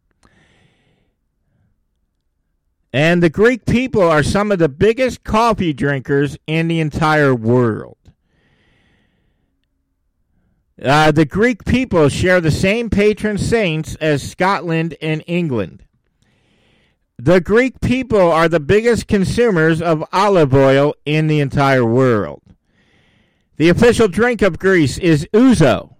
And 2.92 3.22
the 3.22 3.30
Greek 3.30 3.66
people 3.66 4.02
are 4.02 4.24
some 4.24 4.52
of 4.52 4.58
the 4.58 4.70
biggest 4.70 5.24
coffee 5.24 5.74
drinkers 5.74 6.38
in 6.48 6.68
the 6.68 6.80
entire 6.80 7.36
world. 7.36 7.98
Uh, 10.82 11.12
the 11.12 11.26
Greek 11.26 11.66
people 11.66 12.10
share 12.10 12.40
the 12.40 12.50
same 12.50 12.90
patron 12.90 13.38
saints 13.38 13.96
as 13.96 14.28
Scotland 14.28 14.96
and 15.02 15.24
England. 15.28 15.84
The 17.22 17.42
Greek 17.42 17.82
people 17.82 18.32
are 18.32 18.48
the 18.48 18.62
biggest 18.62 19.08
consumers 19.10 19.82
of 19.82 20.06
olive 20.14 20.54
oil 20.54 20.94
in 21.06 21.28
the 21.28 21.42
entire 21.42 21.84
world. 21.84 22.42
The 23.58 23.68
official 23.68 24.08
drink 24.08 24.42
of 24.42 24.58
Greece 24.58 24.98
is 24.98 25.28
ouzo. 25.34 25.96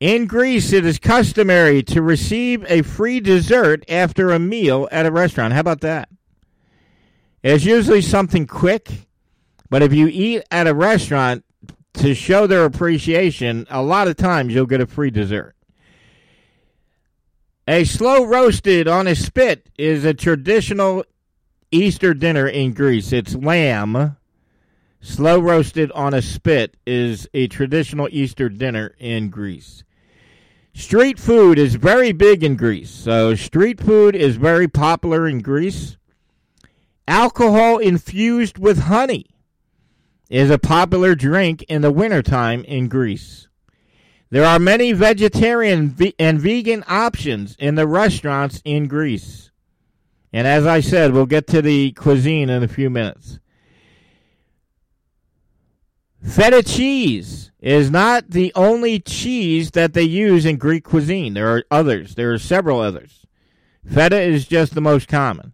In 0.00 0.26
Greece, 0.26 0.74
it 0.74 0.84
is 0.84 0.98
customary 0.98 1.82
to 1.84 2.02
receive 2.02 2.62
a 2.68 2.82
free 2.82 3.20
dessert 3.20 3.86
after 3.88 4.32
a 4.32 4.38
meal 4.38 4.86
at 4.92 5.06
a 5.06 5.10
restaurant. 5.10 5.54
How 5.54 5.60
about 5.60 5.80
that? 5.80 6.10
It's 7.42 7.64
usually 7.64 8.02
something 8.02 8.46
quick, 8.46 8.90
but 9.70 9.82
if 9.82 9.94
you 9.94 10.08
eat 10.08 10.42
at 10.50 10.66
a 10.66 10.74
restaurant 10.74 11.42
to 11.94 12.14
show 12.14 12.46
their 12.46 12.66
appreciation, 12.66 13.66
a 13.70 13.82
lot 13.82 14.08
of 14.08 14.16
times 14.16 14.52
you'll 14.52 14.66
get 14.66 14.82
a 14.82 14.86
free 14.86 15.10
dessert. 15.10 15.56
A 17.66 17.84
slow 17.84 18.26
roasted 18.26 18.86
on 18.86 19.06
a 19.06 19.14
spit 19.14 19.70
is 19.78 20.04
a 20.04 20.12
traditional 20.12 21.02
Easter 21.70 22.12
dinner 22.12 22.46
in 22.46 22.74
Greece. 22.74 23.10
It's 23.10 23.34
lamb. 23.34 24.18
Slow 25.00 25.40
roasted 25.40 25.90
on 25.92 26.12
a 26.12 26.20
spit 26.20 26.76
is 26.86 27.26
a 27.32 27.48
traditional 27.48 28.06
Easter 28.10 28.50
dinner 28.50 28.94
in 28.98 29.30
Greece. 29.30 29.82
Street 30.74 31.18
food 31.18 31.58
is 31.58 31.76
very 31.76 32.12
big 32.12 32.44
in 32.44 32.56
Greece. 32.56 32.90
So, 32.90 33.34
street 33.34 33.80
food 33.80 34.14
is 34.14 34.36
very 34.36 34.68
popular 34.68 35.26
in 35.26 35.38
Greece. 35.38 35.96
Alcohol 37.08 37.78
infused 37.78 38.58
with 38.58 38.80
honey 38.80 39.24
is 40.28 40.50
a 40.50 40.58
popular 40.58 41.14
drink 41.14 41.62
in 41.62 41.80
the 41.80 41.90
wintertime 41.90 42.62
in 42.64 42.88
Greece. 42.88 43.48
There 44.30 44.44
are 44.44 44.58
many 44.58 44.92
vegetarian 44.92 45.96
and 46.18 46.40
vegan 46.40 46.84
options 46.88 47.56
in 47.58 47.74
the 47.74 47.86
restaurants 47.86 48.60
in 48.64 48.88
Greece. 48.88 49.50
And 50.32 50.46
as 50.46 50.66
I 50.66 50.80
said, 50.80 51.12
we'll 51.12 51.26
get 51.26 51.46
to 51.48 51.62
the 51.62 51.92
cuisine 51.92 52.50
in 52.50 52.62
a 52.62 52.68
few 52.68 52.90
minutes. 52.90 53.38
Feta 56.26 56.62
cheese 56.62 57.52
is 57.60 57.90
not 57.90 58.30
the 58.30 58.50
only 58.54 58.98
cheese 58.98 59.70
that 59.72 59.92
they 59.92 60.02
use 60.02 60.44
in 60.46 60.56
Greek 60.56 60.84
cuisine. 60.84 61.34
There 61.34 61.54
are 61.54 61.64
others. 61.70 62.14
There 62.14 62.32
are 62.32 62.38
several 62.38 62.80
others. 62.80 63.26
Feta 63.86 64.20
is 64.20 64.48
just 64.48 64.74
the 64.74 64.80
most 64.80 65.06
common. 65.06 65.52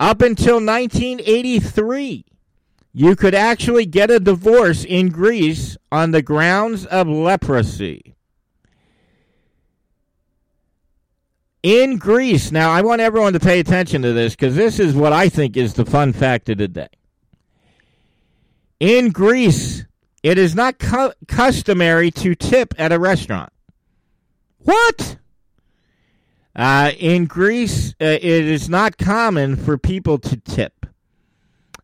Up 0.00 0.22
until 0.22 0.56
1983, 0.56 2.24
you 2.98 3.14
could 3.14 3.34
actually 3.34 3.84
get 3.84 4.10
a 4.10 4.18
divorce 4.18 4.82
in 4.82 5.10
Greece 5.10 5.76
on 5.92 6.12
the 6.12 6.22
grounds 6.22 6.86
of 6.86 7.06
leprosy. 7.06 8.14
In 11.62 11.98
Greece, 11.98 12.50
now 12.50 12.70
I 12.70 12.80
want 12.80 13.02
everyone 13.02 13.34
to 13.34 13.38
pay 13.38 13.60
attention 13.60 14.00
to 14.00 14.14
this 14.14 14.34
because 14.34 14.56
this 14.56 14.80
is 14.80 14.94
what 14.94 15.12
I 15.12 15.28
think 15.28 15.58
is 15.58 15.74
the 15.74 15.84
fun 15.84 16.14
fact 16.14 16.48
of 16.48 16.56
the 16.56 16.68
day. 16.68 16.88
In 18.80 19.10
Greece, 19.10 19.84
it 20.22 20.38
is 20.38 20.54
not 20.54 20.78
cu- 20.78 21.12
customary 21.28 22.10
to 22.12 22.34
tip 22.34 22.72
at 22.78 22.92
a 22.92 22.98
restaurant. 22.98 23.52
What? 24.60 25.18
Uh, 26.54 26.92
in 26.98 27.26
Greece, 27.26 27.90
uh, 28.00 28.06
it 28.06 28.22
is 28.24 28.70
not 28.70 28.96
common 28.96 29.54
for 29.54 29.76
people 29.76 30.16
to 30.16 30.38
tip. 30.38 30.75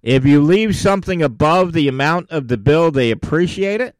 If 0.03 0.27
you 0.27 0.43
leave 0.43 0.75
something 0.75 1.23
above 1.23 1.73
the 1.73 1.87
amount 1.87 2.31
of 2.31 2.49
the 2.49 2.57
bill, 2.57 2.91
they 2.91 3.11
appreciate 3.11 3.81
it. 3.81 3.95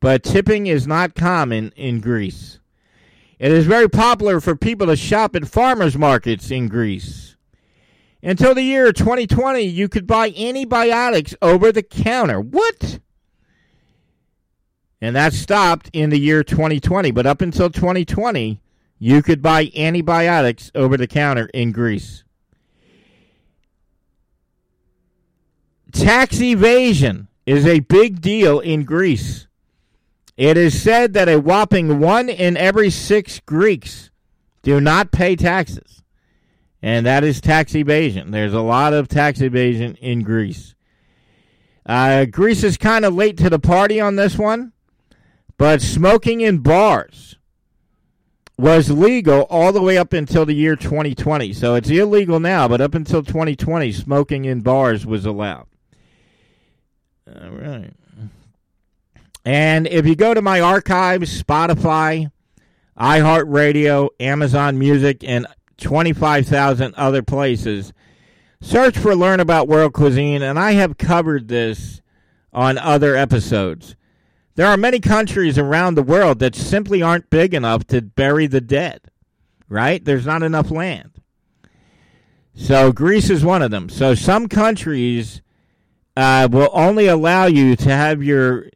But 0.00 0.22
tipping 0.22 0.66
is 0.66 0.86
not 0.86 1.14
common 1.14 1.72
in 1.76 2.00
Greece. 2.00 2.60
It 3.38 3.50
is 3.50 3.66
very 3.66 3.88
popular 3.88 4.40
for 4.40 4.54
people 4.54 4.86
to 4.86 4.96
shop 4.96 5.34
at 5.34 5.48
farmers 5.48 5.98
markets 5.98 6.50
in 6.50 6.68
Greece. 6.68 7.36
Until 8.22 8.54
the 8.54 8.62
year 8.62 8.92
2020, 8.92 9.62
you 9.62 9.88
could 9.88 10.06
buy 10.06 10.30
antibiotics 10.30 11.34
over 11.42 11.72
the 11.72 11.82
counter. 11.82 12.40
What? 12.40 13.00
And 15.00 15.14
that 15.16 15.34
stopped 15.34 15.90
in 15.92 16.10
the 16.10 16.18
year 16.18 16.42
2020. 16.42 17.10
But 17.10 17.26
up 17.26 17.42
until 17.42 17.68
2020, 17.68 18.62
you 18.98 19.22
could 19.22 19.42
buy 19.42 19.70
antibiotics 19.76 20.70
over 20.74 20.96
the 20.96 21.06
counter 21.06 21.50
in 21.52 21.72
Greece. 21.72 22.23
Tax 25.94 26.40
evasion 26.40 27.28
is 27.46 27.64
a 27.66 27.78
big 27.78 28.20
deal 28.20 28.58
in 28.58 28.84
Greece. 28.84 29.46
It 30.36 30.56
is 30.56 30.82
said 30.82 31.14
that 31.14 31.28
a 31.28 31.38
whopping 31.38 32.00
one 32.00 32.28
in 32.28 32.56
every 32.56 32.90
six 32.90 33.40
Greeks 33.40 34.10
do 34.62 34.80
not 34.80 35.12
pay 35.12 35.36
taxes. 35.36 36.02
And 36.82 37.06
that 37.06 37.22
is 37.22 37.40
tax 37.40 37.74
evasion. 37.76 38.32
There's 38.32 38.52
a 38.52 38.60
lot 38.60 38.92
of 38.92 39.06
tax 39.06 39.40
evasion 39.40 39.94
in 39.96 40.22
Greece. 40.22 40.74
Uh, 41.86 42.24
Greece 42.24 42.64
is 42.64 42.76
kind 42.76 43.04
of 43.04 43.14
late 43.14 43.38
to 43.38 43.48
the 43.48 43.60
party 43.60 44.00
on 44.00 44.16
this 44.16 44.36
one, 44.36 44.72
but 45.56 45.80
smoking 45.80 46.40
in 46.40 46.58
bars 46.58 47.36
was 48.58 48.90
legal 48.90 49.42
all 49.42 49.72
the 49.72 49.82
way 49.82 49.96
up 49.96 50.12
until 50.12 50.44
the 50.44 50.54
year 50.54 50.74
2020. 50.74 51.52
So 51.52 51.76
it's 51.76 51.88
illegal 51.88 52.40
now, 52.40 52.66
but 52.66 52.80
up 52.80 52.94
until 52.94 53.22
2020, 53.22 53.92
smoking 53.92 54.44
in 54.44 54.60
bars 54.60 55.06
was 55.06 55.24
allowed. 55.24 55.66
All 57.26 57.50
right. 57.50 57.90
And 59.44 59.86
if 59.86 60.06
you 60.06 60.14
go 60.16 60.34
to 60.34 60.42
my 60.42 60.60
archives, 60.60 61.42
Spotify, 61.42 62.30
iHeartRadio, 62.98 64.08
Amazon 64.20 64.78
Music, 64.78 65.22
and 65.24 65.46
25,000 65.78 66.94
other 66.94 67.22
places, 67.22 67.92
search 68.60 68.96
for 68.96 69.14
Learn 69.14 69.40
About 69.40 69.68
World 69.68 69.92
Cuisine, 69.92 70.42
and 70.42 70.58
I 70.58 70.72
have 70.72 70.98
covered 70.98 71.48
this 71.48 72.00
on 72.52 72.78
other 72.78 73.16
episodes. 73.16 73.96
There 74.54 74.66
are 74.66 74.76
many 74.76 75.00
countries 75.00 75.58
around 75.58 75.94
the 75.94 76.02
world 76.02 76.38
that 76.38 76.54
simply 76.54 77.02
aren't 77.02 77.28
big 77.28 77.52
enough 77.54 77.86
to 77.88 78.00
bury 78.00 78.46
the 78.46 78.60
dead, 78.60 79.00
right? 79.68 80.04
There's 80.04 80.26
not 80.26 80.42
enough 80.42 80.70
land. 80.70 81.10
So 82.54 82.92
Greece 82.92 83.30
is 83.30 83.44
one 83.44 83.62
of 83.62 83.72
them. 83.72 83.88
So 83.88 84.14
some 84.14 84.48
countries 84.48 85.42
uh, 86.16 86.48
will 86.50 86.70
only 86.72 87.06
allow 87.06 87.46
you 87.46 87.76
to 87.76 87.90
have 87.90 88.22
your 88.22 88.68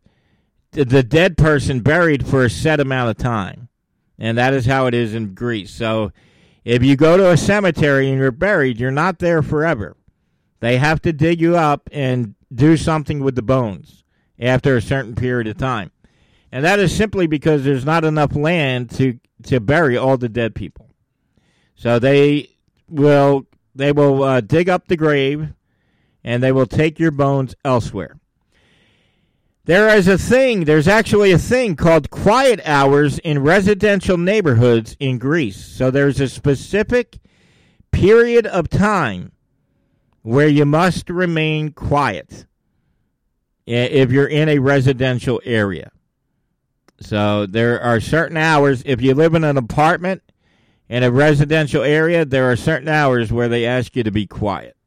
the 0.72 1.02
dead 1.02 1.36
person 1.36 1.80
buried 1.80 2.26
for 2.26 2.44
a 2.44 2.50
set 2.50 2.80
amount 2.80 3.10
of 3.10 3.16
time. 3.16 3.68
And 4.18 4.36
that 4.36 4.52
is 4.52 4.66
how 4.66 4.86
it 4.86 4.94
is 4.94 5.14
in 5.14 5.34
Greece. 5.34 5.72
So 5.72 6.12
if 6.64 6.82
you 6.82 6.96
go 6.96 7.16
to 7.16 7.30
a 7.30 7.36
cemetery 7.36 8.10
and 8.10 8.18
you're 8.18 8.30
buried, 8.30 8.78
you're 8.78 8.90
not 8.90 9.18
there 9.18 9.42
forever. 9.42 9.96
They 10.60 10.78
have 10.78 11.00
to 11.02 11.12
dig 11.12 11.40
you 11.40 11.56
up 11.56 11.88
and 11.92 12.34
do 12.52 12.76
something 12.76 13.20
with 13.20 13.36
the 13.36 13.42
bones 13.42 14.04
after 14.38 14.76
a 14.76 14.82
certain 14.82 15.14
period 15.14 15.46
of 15.46 15.56
time. 15.56 15.90
And 16.50 16.64
that 16.64 16.78
is 16.78 16.94
simply 16.94 17.26
because 17.26 17.64
there's 17.64 17.84
not 17.84 18.04
enough 18.04 18.34
land 18.34 18.90
to, 18.92 19.18
to 19.44 19.60
bury 19.60 19.96
all 19.96 20.16
the 20.16 20.28
dead 20.28 20.54
people. 20.54 20.88
So 21.76 21.98
they 21.98 22.50
will 22.88 23.46
they 23.74 23.92
will 23.92 24.24
uh, 24.24 24.40
dig 24.40 24.68
up 24.68 24.88
the 24.88 24.96
grave 24.96 25.50
and 26.24 26.42
they 26.42 26.52
will 26.52 26.66
take 26.66 26.98
your 26.98 27.10
bones 27.10 27.54
elsewhere. 27.64 28.18
There 29.64 29.94
is 29.94 30.08
a 30.08 30.16
thing, 30.16 30.64
there's 30.64 30.88
actually 30.88 31.30
a 31.30 31.38
thing 31.38 31.76
called 31.76 32.08
quiet 32.08 32.60
hours 32.64 33.18
in 33.18 33.42
residential 33.42 34.16
neighborhoods 34.16 34.96
in 34.98 35.18
Greece. 35.18 35.62
So 35.62 35.90
there's 35.90 36.20
a 36.20 36.28
specific 36.28 37.18
period 37.90 38.46
of 38.46 38.70
time 38.70 39.32
where 40.22 40.48
you 40.48 40.64
must 40.64 41.10
remain 41.10 41.72
quiet 41.72 42.46
if 43.66 44.10
you're 44.10 44.26
in 44.26 44.48
a 44.48 44.58
residential 44.58 45.42
area. 45.44 45.90
So 47.00 47.44
there 47.44 47.78
are 47.78 48.00
certain 48.00 48.38
hours, 48.38 48.82
if 48.86 49.02
you 49.02 49.12
live 49.12 49.34
in 49.34 49.44
an 49.44 49.58
apartment 49.58 50.22
in 50.88 51.02
a 51.02 51.10
residential 51.10 51.82
area, 51.82 52.24
there 52.24 52.50
are 52.50 52.56
certain 52.56 52.88
hours 52.88 53.30
where 53.30 53.50
they 53.50 53.66
ask 53.66 53.94
you 53.94 54.02
to 54.02 54.10
be 54.10 54.26
quiet. 54.26 54.77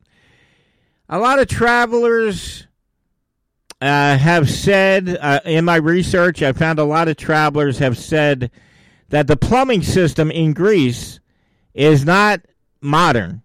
A 1.13 1.19
lot 1.19 1.39
of 1.39 1.49
travelers 1.49 2.67
uh, 3.81 4.17
have 4.17 4.49
said 4.49 5.17
uh, 5.19 5.41
in 5.43 5.65
my 5.65 5.75
research, 5.75 6.41
I 6.41 6.53
found 6.53 6.79
a 6.79 6.85
lot 6.85 7.09
of 7.09 7.17
travelers 7.17 7.79
have 7.79 7.97
said 7.97 8.49
that 9.09 9.27
the 9.27 9.35
plumbing 9.35 9.83
system 9.83 10.31
in 10.31 10.53
Greece 10.53 11.19
is 11.73 12.05
not 12.05 12.39
modern. 12.79 13.41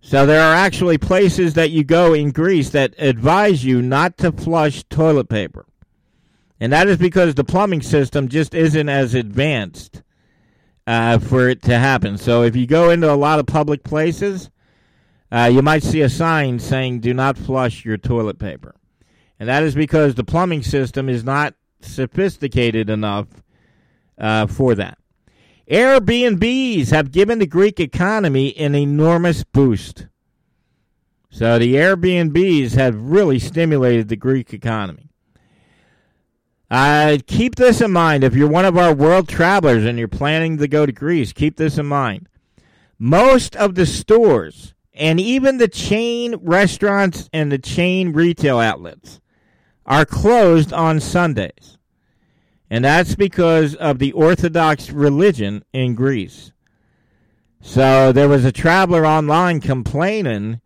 So 0.00 0.26
there 0.26 0.42
are 0.42 0.54
actually 0.54 0.98
places 0.98 1.54
that 1.54 1.70
you 1.70 1.84
go 1.84 2.12
in 2.12 2.32
Greece 2.32 2.70
that 2.70 2.96
advise 2.98 3.64
you 3.64 3.80
not 3.80 4.18
to 4.18 4.32
flush 4.32 4.82
toilet 4.90 5.28
paper. 5.28 5.66
And 6.58 6.72
that 6.72 6.88
is 6.88 6.98
because 6.98 7.36
the 7.36 7.44
plumbing 7.44 7.82
system 7.82 8.26
just 8.26 8.52
isn't 8.52 8.88
as 8.88 9.14
advanced 9.14 10.02
uh, 10.88 11.20
for 11.20 11.48
it 11.48 11.62
to 11.62 11.78
happen. 11.78 12.18
So 12.18 12.42
if 12.42 12.56
you 12.56 12.66
go 12.66 12.90
into 12.90 13.12
a 13.12 13.14
lot 13.14 13.38
of 13.38 13.46
public 13.46 13.84
places, 13.84 14.50
uh, 15.34 15.46
you 15.46 15.62
might 15.62 15.82
see 15.82 16.00
a 16.00 16.08
sign 16.08 16.60
saying, 16.60 17.00
do 17.00 17.12
not 17.12 17.36
flush 17.36 17.84
your 17.84 17.96
toilet 17.96 18.38
paper. 18.38 18.76
And 19.40 19.48
that 19.48 19.64
is 19.64 19.74
because 19.74 20.14
the 20.14 20.22
plumbing 20.22 20.62
system 20.62 21.08
is 21.08 21.24
not 21.24 21.54
sophisticated 21.80 22.88
enough 22.88 23.26
uh, 24.16 24.46
for 24.46 24.76
that. 24.76 24.96
Airbnbs 25.68 26.90
have 26.90 27.10
given 27.10 27.40
the 27.40 27.48
Greek 27.48 27.80
economy 27.80 28.56
an 28.56 28.76
enormous 28.76 29.42
boost. 29.42 30.06
So 31.30 31.58
the 31.58 31.74
Airbnbs 31.74 32.76
have 32.76 32.94
really 32.94 33.40
stimulated 33.40 34.08
the 34.08 34.16
Greek 34.16 34.54
economy. 34.54 35.10
Uh, 36.70 37.18
keep 37.26 37.56
this 37.56 37.80
in 37.80 37.90
mind. 37.90 38.22
If 38.22 38.36
you're 38.36 38.48
one 38.48 38.66
of 38.66 38.78
our 38.78 38.94
world 38.94 39.28
travelers 39.28 39.84
and 39.84 39.98
you're 39.98 40.06
planning 40.06 40.58
to 40.58 40.68
go 40.68 40.86
to 40.86 40.92
Greece, 40.92 41.32
keep 41.32 41.56
this 41.56 41.76
in 41.76 41.86
mind. 41.86 42.28
Most 43.00 43.56
of 43.56 43.74
the 43.74 43.84
stores 43.84 44.73
and 44.94 45.18
even 45.20 45.58
the 45.58 45.68
chain 45.68 46.36
restaurants 46.36 47.28
and 47.32 47.50
the 47.50 47.58
chain 47.58 48.12
retail 48.12 48.58
outlets 48.58 49.20
are 49.84 50.06
closed 50.06 50.72
on 50.72 51.00
Sundays. 51.00 51.78
And 52.70 52.84
that's 52.84 53.14
because 53.14 53.74
of 53.74 53.98
the 53.98 54.12
Orthodox 54.12 54.90
religion 54.90 55.64
in 55.72 55.94
Greece. 55.94 56.52
So 57.60 58.12
there 58.12 58.28
was 58.28 58.44
a 58.44 58.52
traveler 58.52 59.06
online 59.06 59.60
complaining 59.60 60.60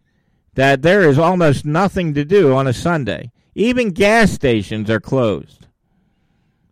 that 0.54 0.82
there 0.82 1.08
is 1.08 1.18
almost 1.18 1.64
nothing 1.64 2.14
to 2.14 2.24
do 2.24 2.54
on 2.54 2.66
a 2.66 2.72
Sunday. 2.72 3.30
Even 3.54 3.90
gas 3.90 4.30
stations 4.32 4.90
are 4.90 5.00
closed. 5.00 5.66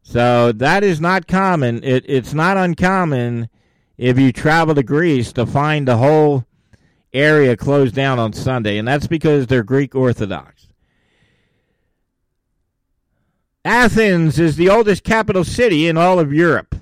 So 0.03 0.53
that 0.53 0.85
is 0.85 1.01
not 1.01 1.27
common. 1.27 1.83
It, 1.83 2.05
it's 2.07 2.35
not 2.35 2.57
uncommon 2.57 3.49
if 3.97 4.19
you 4.19 4.33
travel 4.33 4.75
to 4.75 4.83
Greece 4.83 5.33
to 5.33 5.47
find 5.47 5.87
the 5.87 5.97
whole 5.97 6.45
area 7.17 7.57
closed 7.57 7.95
down 7.95 8.19
on 8.19 8.33
Sunday. 8.33 8.79
And 8.79 8.87
that's 8.87 9.07
because 9.07 9.47
they're 9.47 9.63
Greek 9.63 9.95
Orthodox. 9.95 10.69
Athens 13.65 14.39
is 14.39 14.57
the 14.57 14.69
oldest 14.69 15.03
capital 15.03 15.43
city 15.43 15.89
in 15.89 15.97
all 15.97 16.21
of 16.21 16.33
Europe. 16.33 16.77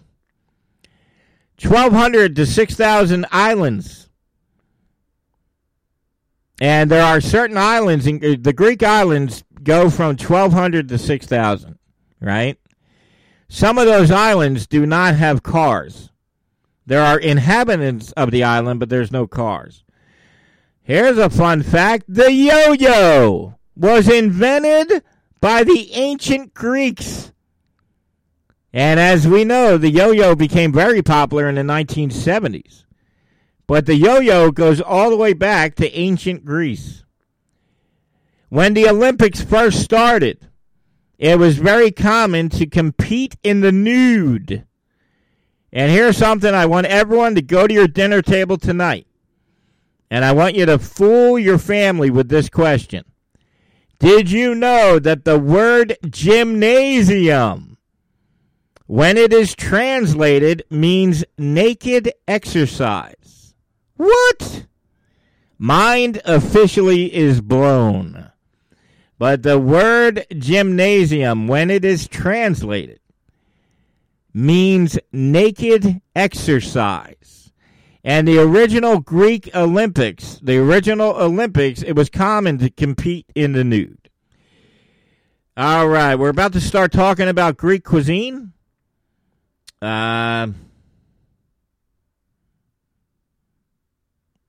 1,200 1.61 2.37
to 2.37 2.45
6,000 2.45 3.27
islands. 3.31 4.11
And 6.61 6.91
there 6.91 7.03
are 7.03 7.21
certain 7.21 7.57
islands, 7.57 8.07
in, 8.07 8.43
the 8.43 8.53
Greek 8.53 8.83
islands 8.83 9.45
go 9.63 9.89
from 9.89 10.17
1,200 10.17 10.89
to 10.89 10.99
6,000, 10.99 11.79
right? 12.21 12.59
Some 13.49 13.79
of 13.79 13.87
those 13.87 14.11
islands 14.11 14.67
do 14.67 14.85
not 14.85 15.15
have 15.15 15.43
cars. 15.43 16.11
There 16.87 17.03
are 17.03 17.19
inhabitants 17.19 18.13
of 18.13 18.31
the 18.31 18.45
island, 18.45 18.79
but 18.79 18.91
there's 18.91 19.11
no 19.11 19.27
cars. 19.27 19.84
Here's 20.85 21.17
a 21.17 21.31
fun 21.31 21.63
fact 21.63 22.05
the 22.09 22.31
yo 22.31 22.73
yo 22.73 23.55
was 23.75 24.07
invented 24.07 25.03
by 25.41 25.65
the 25.65 25.91
ancient 25.95 26.53
Greeks. 26.53 27.33
And 28.71 29.01
as 29.01 29.27
we 29.27 29.45
know, 29.45 29.79
the 29.79 29.91
yo 29.91 30.11
yo 30.11 30.35
became 30.35 30.73
very 30.73 31.01
popular 31.01 31.49
in 31.49 31.55
the 31.55 31.63
1970s. 31.63 32.85
But 33.67 33.87
the 33.87 33.95
yo 33.95 34.19
yo 34.19 34.51
goes 34.51 34.83
all 34.83 35.09
the 35.09 35.17
way 35.17 35.33
back 35.33 35.75
to 35.77 35.91
ancient 35.99 36.45
Greece. 36.45 37.03
When 38.51 38.75
the 38.75 38.87
Olympics 38.87 39.41
first 39.41 39.83
started, 39.83 40.51
it 41.17 41.39
was 41.39 41.57
very 41.57 41.93
common 41.93 42.51
to 42.51 42.67
compete 42.67 43.37
in 43.43 43.63
the 43.63 43.73
nude. 43.73 44.67
And 45.73 45.91
here's 45.91 46.19
something 46.19 46.55
I 46.55 46.67
want 46.67 46.89
everyone 46.89 47.37
to 47.37 47.43
go 47.43 47.67
to 47.67 47.73
your 47.73 47.89
dinner 47.89 48.21
table 48.21 48.59
tonight. 48.59 49.07
And 50.15 50.25
I 50.25 50.31
want 50.31 50.55
you 50.55 50.65
to 50.67 50.79
fool 50.79 51.41
your 51.41 51.59
family 51.59 52.09
with 52.09 52.29
this 52.29 52.49
question. 52.49 53.05
Did 53.99 54.31
you 54.31 54.55
know 54.55 55.01
that 55.01 55.25
the 55.25 55.41
word 55.41 55.97
gymnasium, 56.09 57.79
when 58.87 59.17
it 59.17 59.33
is 59.33 59.57
translated, 59.57 60.63
means 60.71 61.25
naked 61.37 62.13
exercise? 62.29 63.57
What? 63.97 64.67
Mind 65.59 66.23
officially 66.25 67.13
is 67.13 67.41
blown. 67.41 68.31
But 69.19 69.43
the 69.43 69.59
word 69.59 70.27
gymnasium, 70.39 71.49
when 71.49 71.71
it 71.71 71.85
is 71.85 72.07
translated, 72.07 73.01
means 74.33 74.97
naked 75.11 76.01
exercise. 76.15 77.44
And 78.05 78.29
the 78.29 78.39
original 78.39 79.01
Greek 79.01 79.49
Olympics, 79.55 80.39
the 80.43 80.59
original 80.59 81.13
Olympics, 81.13 81.83
it 81.83 81.95
was 81.95 82.11
common 82.11 82.59
to 82.59 82.69
compete 82.69 83.27
in 83.35 83.53
the 83.53 83.65
nude. 83.65 84.11
All 85.57 85.89
right, 85.89 86.15
we're 86.15 86.29
about 86.29 86.53
to 86.53 86.61
start 86.61 86.93
talking 86.93 87.29
about 87.29 87.57
Greek 87.57 87.83
cuisine. 87.83 88.53
Uh, 89.81 90.49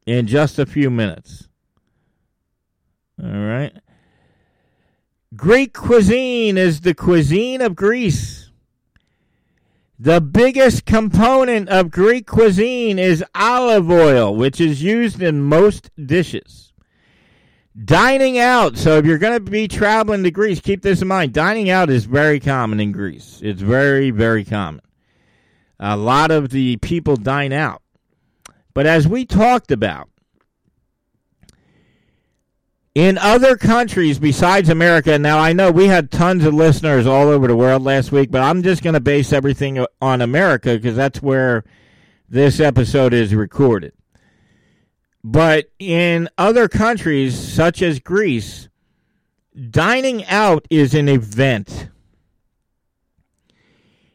in 0.06 0.28
just 0.28 0.60
a 0.60 0.65
few 0.65 0.89
minutes. 0.89 1.48
All 3.22 3.30
right. 3.30 3.74
Greek 5.36 5.74
cuisine 5.74 6.58
is 6.58 6.82
the 6.82 6.94
cuisine 6.94 7.62
of 7.62 7.76
Greece. 7.76 8.44
The 9.97 10.19
biggest 10.19 10.86
component 10.86 11.69
of 11.69 11.89
Greek 11.89 12.27
cuisine 12.27 12.99
is 12.99 13.23
olive 13.34 13.89
oil, 13.89 14.36
which 14.36 14.60
is 14.60 14.84
used 14.84 15.21
in 15.21 15.41
most 15.41 15.89
dishes. 15.95 16.73
Dining 17.81 18.38
out. 18.38 18.77
So 18.77 18.97
if 18.97 19.05
you're 19.05 19.17
going 19.17 19.43
to 19.45 19.51
be 19.51 19.69
traveling 19.69 20.23
to 20.23 20.31
Greece, 20.31 20.60
keep 20.60 20.81
this 20.81 21.01
in 21.01 21.08
mind. 21.08 21.34
Dining 21.34 21.69
out 21.69 21.89
is 21.89 22.05
very 22.05 22.41
common 22.41 22.81
in 22.81 22.91
Greece. 22.91 23.39
It's 23.41 23.62
very, 23.62 24.12
very 24.12 24.43
common. 24.43 24.81
A 25.79 25.95
lot 25.95 26.29
of 26.29 26.49
the 26.49 26.75
people 26.77 27.15
dine 27.15 27.53
out. 27.53 27.81
But 28.73 28.86
as 28.86 29.08
we 29.08 29.25
talked 29.25 29.71
about, 29.71 30.10
in 32.95 33.17
other 33.17 33.58
countries 33.58 34.17
besides 34.19 34.69
America, 34.69 35.19
now 35.19 35.38
I 35.38 35.51
know 35.51 35.69
we 35.69 35.88
had 35.88 36.10
tons 36.10 36.45
of 36.45 36.53
listeners 36.53 37.05
all 37.05 37.27
over 37.27 37.45
the 37.47 37.55
world 37.55 37.84
last 37.84 38.13
week, 38.13 38.31
but 38.31 38.41
I'm 38.41 38.63
just 38.63 38.81
going 38.81 38.93
to 38.93 39.01
base 39.01 39.34
everything 39.34 39.86
on 40.01 40.21
America 40.21 40.75
because 40.75 40.95
that's 40.95 41.21
where 41.21 41.65
this 42.29 42.62
episode 42.62 43.13
is 43.13 43.36
recorded. 43.36 43.91
But 45.25 45.71
in 45.77 46.29
other 46.38 46.69
countries, 46.69 47.38
such 47.38 47.81
as 47.81 47.99
Greece, 47.99 48.69
dining 49.69 50.25
out 50.27 50.65
is 50.69 50.93
an 50.93 51.10
event. 51.10 51.89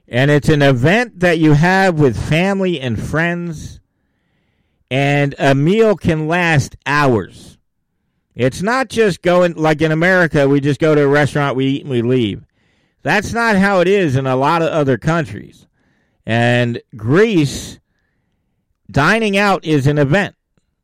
And 0.08 0.30
it's 0.30 0.48
an 0.48 0.62
event 0.62 1.20
that 1.20 1.38
you 1.38 1.52
have 1.52 2.00
with 2.00 2.18
family 2.18 2.80
and 2.80 3.00
friends. 3.00 3.80
And 4.90 5.34
a 5.38 5.54
meal 5.54 5.96
can 5.96 6.26
last 6.26 6.76
hours. 6.86 7.58
It's 8.40 8.62
not 8.62 8.88
just 8.88 9.20
going, 9.20 9.52
like 9.52 9.82
in 9.82 9.92
America, 9.92 10.48
we 10.48 10.60
just 10.62 10.80
go 10.80 10.94
to 10.94 11.02
a 11.02 11.06
restaurant, 11.06 11.56
we 11.56 11.66
eat, 11.66 11.82
and 11.82 11.90
we 11.90 12.00
leave. 12.00 12.42
That's 13.02 13.34
not 13.34 13.56
how 13.56 13.80
it 13.80 13.86
is 13.86 14.16
in 14.16 14.26
a 14.26 14.34
lot 14.34 14.62
of 14.62 14.70
other 14.70 14.96
countries. 14.96 15.66
And 16.24 16.80
Greece, 16.96 17.80
dining 18.90 19.36
out 19.36 19.62
is 19.66 19.86
an 19.86 19.98
event. 19.98 20.36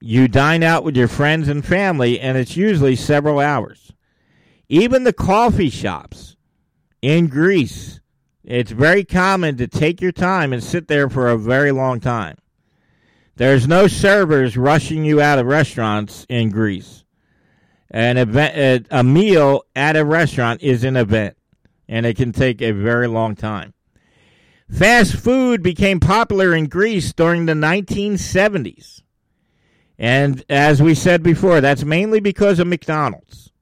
You 0.03 0.29
dine 0.29 0.62
out 0.62 0.85
with 0.85 0.99
your 0.99 1.09
friends 1.09 1.49
and 1.49 1.64
family, 1.64 2.21
and 2.21 2.37
it's 2.37 2.59
usually 2.59 2.95
several 2.95 3.38
hours. 3.38 3.90
Even 4.69 5.05
the 5.05 5.14
coffee 5.14 5.71
shops 5.71 6.37
in 7.01 7.27
Greece, 7.27 8.01
it's 8.45 8.71
very 8.71 9.03
common 9.03 9.57
to 9.57 9.66
take 9.66 10.03
your 10.03 10.12
time 10.12 10.53
and 10.53 10.62
sit 10.62 10.88
there 10.88 11.09
for 11.09 11.31
a 11.31 11.38
very 11.38 11.73
long 11.73 12.01
time. 12.01 12.37
There's 13.37 13.66
no 13.66 13.87
servers 13.87 14.59
rushing 14.59 15.07
you 15.07 15.23
out 15.23 15.38
of 15.38 15.47
restaurants 15.47 16.27
in 16.29 16.51
Greece. 16.51 17.05
An 17.90 18.16
event, 18.16 18.87
a 18.90 19.05
meal 19.05 19.62
at 19.75 19.96
a 19.96 20.05
restaurant 20.05 20.62
is 20.62 20.85
an 20.85 20.96
event, 20.96 21.37
and 21.88 22.05
it 22.05 22.16
can 22.16 22.33
take 22.33 22.61
a 22.61 22.72
very 22.72 23.07
long 23.07 23.37
time. 23.37 23.75
Fast 24.70 25.14
food 25.14 25.62
became 25.62 26.01
popular 26.01 26.53
in 26.53 26.66
Greece 26.66 27.12
during 27.12 27.46
the 27.46 27.53
1970s. 27.53 29.03
And 29.99 30.44
as 30.51 30.83
we 30.83 30.94
said 30.94 31.22
before, 31.22 31.61
that's 31.61 31.85
mainly 31.85 32.20
because 32.20 32.59
of 32.59 32.66
McDonald's. 32.66 33.53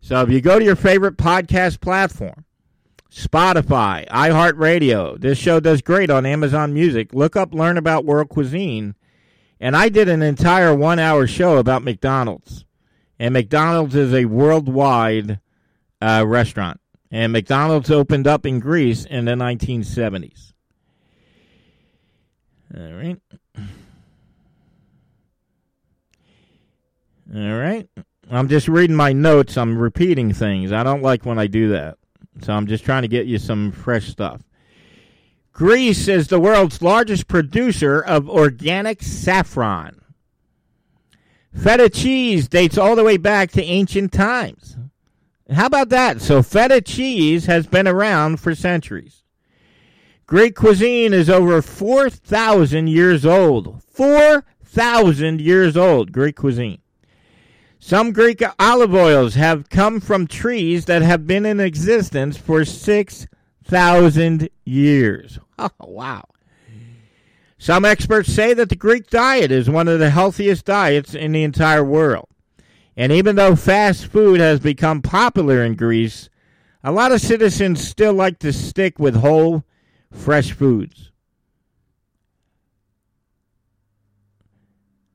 So 0.00 0.20
if 0.22 0.30
you 0.30 0.40
go 0.40 0.58
to 0.58 0.64
your 0.64 0.76
favorite 0.76 1.16
podcast 1.16 1.80
platform, 1.80 2.44
Spotify, 3.10 4.08
iHeartRadio, 4.08 5.20
this 5.20 5.38
show 5.38 5.60
does 5.60 5.80
great 5.80 6.10
on 6.10 6.26
Amazon 6.26 6.74
Music. 6.74 7.14
Look 7.14 7.36
up 7.36 7.54
Learn 7.54 7.78
About 7.78 8.04
World 8.04 8.28
Cuisine. 8.28 8.96
And 9.60 9.76
I 9.76 9.88
did 9.88 10.08
an 10.08 10.22
entire 10.22 10.74
one 10.74 10.98
hour 10.98 11.26
show 11.28 11.58
about 11.58 11.84
McDonald's. 11.84 12.64
And 13.22 13.34
McDonald's 13.34 13.94
is 13.94 14.12
a 14.12 14.24
worldwide 14.24 15.38
uh, 16.00 16.24
restaurant. 16.26 16.80
And 17.08 17.32
McDonald's 17.32 17.88
opened 17.88 18.26
up 18.26 18.44
in 18.44 18.58
Greece 18.58 19.04
in 19.04 19.26
the 19.26 19.34
1970s. 19.34 20.52
All 22.76 22.92
right. 22.92 23.20
All 27.32 27.58
right. 27.60 27.88
I'm 28.28 28.48
just 28.48 28.66
reading 28.66 28.96
my 28.96 29.12
notes. 29.12 29.56
I'm 29.56 29.78
repeating 29.78 30.32
things. 30.32 30.72
I 30.72 30.82
don't 30.82 31.02
like 31.02 31.24
when 31.24 31.38
I 31.38 31.46
do 31.46 31.68
that. 31.68 31.98
So 32.40 32.52
I'm 32.52 32.66
just 32.66 32.84
trying 32.84 33.02
to 33.02 33.08
get 33.08 33.26
you 33.26 33.38
some 33.38 33.70
fresh 33.70 34.08
stuff. 34.08 34.42
Greece 35.52 36.08
is 36.08 36.26
the 36.26 36.40
world's 36.40 36.82
largest 36.82 37.28
producer 37.28 38.00
of 38.00 38.28
organic 38.28 39.00
saffron. 39.00 40.01
Feta 41.54 41.88
cheese 41.88 42.48
dates 42.48 42.78
all 42.78 42.96
the 42.96 43.04
way 43.04 43.16
back 43.16 43.50
to 43.52 43.62
ancient 43.62 44.12
times. 44.12 44.76
How 45.50 45.66
about 45.66 45.90
that? 45.90 46.20
So, 46.20 46.42
feta 46.42 46.80
cheese 46.80 47.46
has 47.46 47.66
been 47.66 47.86
around 47.86 48.40
for 48.40 48.54
centuries. 48.54 49.22
Greek 50.26 50.54
cuisine 50.56 51.12
is 51.12 51.28
over 51.28 51.60
4,000 51.60 52.86
years 52.88 53.26
old. 53.26 53.82
4,000 53.82 55.40
years 55.42 55.76
old, 55.76 56.10
Greek 56.12 56.36
cuisine. 56.36 56.78
Some 57.78 58.12
Greek 58.12 58.42
olive 58.58 58.94
oils 58.94 59.34
have 59.34 59.68
come 59.68 60.00
from 60.00 60.26
trees 60.26 60.86
that 60.86 61.02
have 61.02 61.26
been 61.26 61.44
in 61.44 61.60
existence 61.60 62.38
for 62.38 62.64
6,000 62.64 64.48
years. 64.64 65.38
Oh, 65.58 65.68
wow. 65.80 66.24
Some 67.62 67.84
experts 67.84 68.32
say 68.32 68.54
that 68.54 68.70
the 68.70 68.74
Greek 68.74 69.08
diet 69.08 69.52
is 69.52 69.70
one 69.70 69.86
of 69.86 70.00
the 70.00 70.10
healthiest 70.10 70.64
diets 70.64 71.14
in 71.14 71.30
the 71.30 71.44
entire 71.44 71.84
world. 71.84 72.26
And 72.96 73.12
even 73.12 73.36
though 73.36 73.54
fast 73.54 74.08
food 74.08 74.40
has 74.40 74.58
become 74.58 75.00
popular 75.00 75.62
in 75.62 75.76
Greece, 75.76 76.28
a 76.82 76.90
lot 76.90 77.12
of 77.12 77.20
citizens 77.20 77.86
still 77.86 78.14
like 78.14 78.40
to 78.40 78.52
stick 78.52 78.98
with 78.98 79.14
whole, 79.14 79.62
fresh 80.10 80.50
foods. 80.50 81.12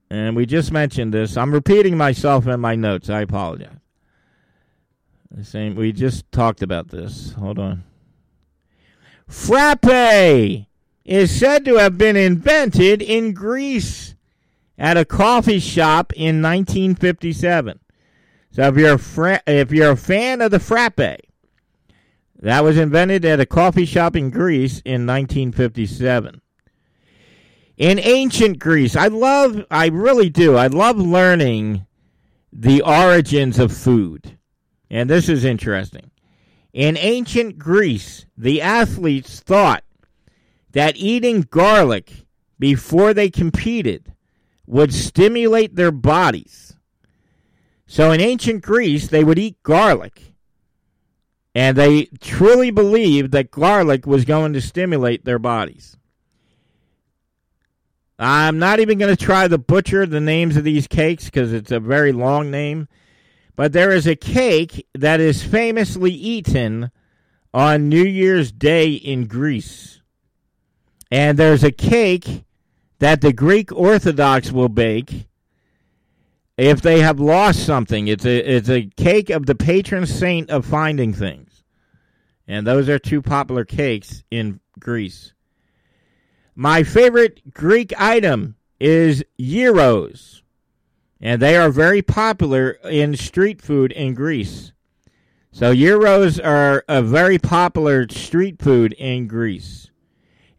And 0.10 0.33
we 0.33 0.45
just 0.45 0.71
mentioned 0.71 1.13
this. 1.13 1.36
I'm 1.36 1.51
repeating 1.51 1.97
myself 1.97 2.47
in 2.47 2.62
my 2.62 2.75
notes. 2.75 3.10
I 3.10 3.23
apologize. 3.23 3.75
The 5.31 5.43
same. 5.43 5.75
We 5.75 5.91
just 5.91 6.31
talked 6.31 6.62
about 6.62 6.88
this. 6.88 7.33
Hold 7.33 7.60
on. 7.60 7.83
Frappe 9.27 10.65
is 11.08 11.32
said 11.32 11.65
to 11.65 11.78
have 11.78 11.98
been 11.98 12.15
invented 12.15 13.02
in 13.02 13.34
Greece 13.34 14.13
at 14.78 14.98
a 14.98 15.06
coffee 15.06 15.60
shop 15.60 16.13
in 16.13 16.43
1957. 16.43 17.80
So 18.52 18.62
if 18.67 18.78
you're 18.78 19.00
a 19.26 19.41
if 19.48 19.72
you're 19.72 19.91
a 19.91 19.98
fan 19.98 20.41
of 20.41 20.52
the 20.52 20.60
frappe, 20.60 21.22
that 22.39 22.63
was 22.63 22.78
invented 22.78 23.26
at 23.26 23.39
a 23.39 23.48
coffee 23.48 23.86
shop 23.86 24.15
in 24.15 24.30
Greece 24.30 24.82
in 24.86 25.08
1957 25.08 26.41
in 27.78 28.00
ancient 28.00 28.60
Greece, 28.60 28.96
I 28.96 29.08
love, 29.08 29.63
I 29.70 29.88
really 29.88 30.30
do, 30.30 30.56
I 30.56 30.67
love 30.67 30.98
learning 30.98 31.86
the 32.52 32.82
origins 32.82 33.60
of 33.60 33.72
food. 33.72 34.38
And 34.89 35.10
this 35.10 35.30
is 35.30 35.46
interesting. 35.46 36.10
In 36.74 36.98
ancient 36.98 37.60
Greece, 37.60 38.26
the 38.36 38.62
athletes 38.62 39.39
thought 39.41 39.84
that 40.78 40.96
eating 40.96 41.42
garlic 41.42 42.28
before 42.60 43.12
they 43.12 43.32
competed 43.32 44.13
would 44.68 44.94
stimulate 44.94 45.76
their 45.76 45.90
bodies. 45.92 46.76
So 47.88 48.12
in 48.12 48.22
ancient 48.22 48.62
Greece, 48.62 49.08
they 49.08 49.24
would 49.24 49.40
eat 49.40 49.63
garlic. 49.63 50.34
And 51.56 51.76
they 51.76 52.06
truly 52.22 52.70
believed 52.70 53.32
that 53.32 53.50
garlic 53.50 54.06
was 54.06 54.24
going 54.24 54.54
to 54.54 54.62
stimulate 54.62 55.26
their 55.26 55.40
bodies. 55.40 55.98
I'm 58.20 58.60
not 58.60 58.80
even 58.80 59.00
going 59.00 59.16
to 59.16 59.26
try 59.26 59.48
to 59.48 59.58
butcher 59.58 60.06
the 60.06 60.22
names 60.22 60.58
of 60.58 60.63
these 60.63 60.86
cakes 60.86 61.26
because 61.26 61.54
it's 61.54 61.72
a 61.72 61.80
very 61.80 62.12
long 62.12 62.52
name. 62.52 62.88
But 63.56 63.74
there 63.74 63.90
is 63.90 64.06
a 64.06 64.16
cake 64.16 64.86
that 64.94 65.20
is 65.20 65.42
famously 65.42 66.12
eaten 66.12 66.92
on 67.52 67.90
New 67.90 68.06
Year's 68.06 68.52
Day 68.52 68.92
in 68.92 69.26
Greece. 69.26 69.96
And 71.10 71.38
there's 71.38 71.63
a 71.63 71.72
cake 71.72 72.46
that 73.00 73.22
the 73.22 73.34
Greek 73.34 73.72
Orthodox 73.72 74.52
will 74.52 74.70
bake 74.70 75.28
if 76.58 76.82
they 76.82 77.02
have 77.02 77.20
lost 77.20 77.65
something. 77.65 78.08
It's 78.08 78.26
a 78.26 78.38
it's 78.38 78.70
a 78.70 78.89
cake 78.98 79.30
of 79.30 79.46
the 79.46 79.56
patron 79.56 80.06
saint 80.06 80.50
of 80.50 80.65
finding 80.65 81.13
things. 81.13 81.63
And 82.48 82.65
those 82.65 82.89
are 82.89 83.00
two 83.00 83.22
popular 83.22 83.65
cakes 83.65 84.24
in 84.32 84.60
Greece. 84.80 85.34
My 86.56 86.84
favorite 86.84 87.54
Greek 87.54 87.93
item 88.00 88.56
is 88.80 89.24
gyros, 89.39 90.41
and 91.22 91.41
they 91.41 91.56
are 91.56 91.70
very 91.70 92.02
popular 92.02 92.72
in 92.84 93.15
street 93.15 93.62
food 93.62 93.91
in 93.91 94.13
Greece. 94.13 94.72
So 95.52 95.74
gyros 95.76 96.39
are 96.39 96.84
a 96.88 97.02
very 97.02 97.38
popular 97.38 98.08
street 98.10 98.62
food 98.62 98.93
in 98.93 99.28
Greece. 99.28 99.89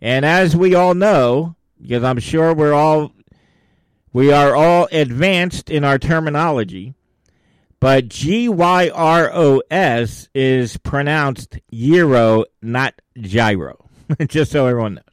And 0.01 0.25
as 0.25 0.57
we 0.57 0.75
all 0.75 0.95
know, 0.95 1.57
because 1.81 2.05
I'm 2.05 2.19
sure 2.19 2.55
we're 2.55 2.73
all 2.73 3.13
we 4.13 4.33
are 4.33 4.57
all 4.57 4.89
advanced 4.91 5.71
in 5.71 5.85
our 5.85 5.99
terminology, 5.99 6.95
but 7.81 8.09
G 8.09 8.49
Y 8.49 8.91
R 8.95 9.31
O 9.33 9.63
S 9.71 10.29
is 10.35 10.77
pronounced 10.79 11.59
gyro, 11.73 12.45
not 12.63 12.95
gyro. 13.21 13.89
Just 14.27 14.53
so 14.53 14.67
everyone 14.67 14.95
knows. 14.95 15.05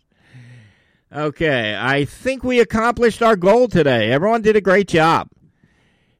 Okay, 1.27 1.77
I 1.79 2.05
think 2.05 2.43
we 2.43 2.59
accomplished 2.59 3.21
our 3.21 3.35
goal 3.35 3.67
today. 3.67 4.11
Everyone 4.11 4.41
did 4.41 4.55
a 4.55 4.61
great 4.61 4.87
job. 4.87 5.29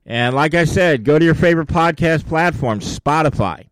And 0.06 0.36
like 0.36 0.54
I 0.54 0.66
said, 0.66 1.04
go 1.04 1.18
to 1.18 1.26
your 1.26 1.34
favorite 1.34 1.68
podcast 1.68 2.28
platform, 2.28 2.80
Spotify, 2.80 3.68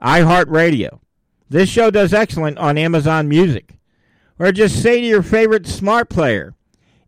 iHeartRadio. 0.00 1.00
This 1.50 1.68
show 1.68 1.90
does 1.90 2.14
excellent 2.14 2.58
on 2.58 2.78
Amazon 2.78 3.28
Music. 3.28 3.74
Or 4.38 4.52
just 4.52 4.82
say 4.82 5.00
to 5.00 5.06
your 5.06 5.22
favorite 5.22 5.66
smart 5.66 6.08
player, 6.08 6.54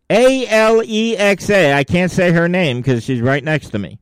A 0.09 0.47
L 0.47 0.81
E 0.83 1.17
X 1.17 1.49
A, 1.49 1.73
I 1.73 1.83
can't 1.83 2.11
say 2.11 2.31
her 2.31 2.47
name 2.47 2.77
because 2.77 3.03
she's 3.03 3.21
right 3.21 3.43
next 3.43 3.69
to 3.69 3.79
me. 3.79 3.99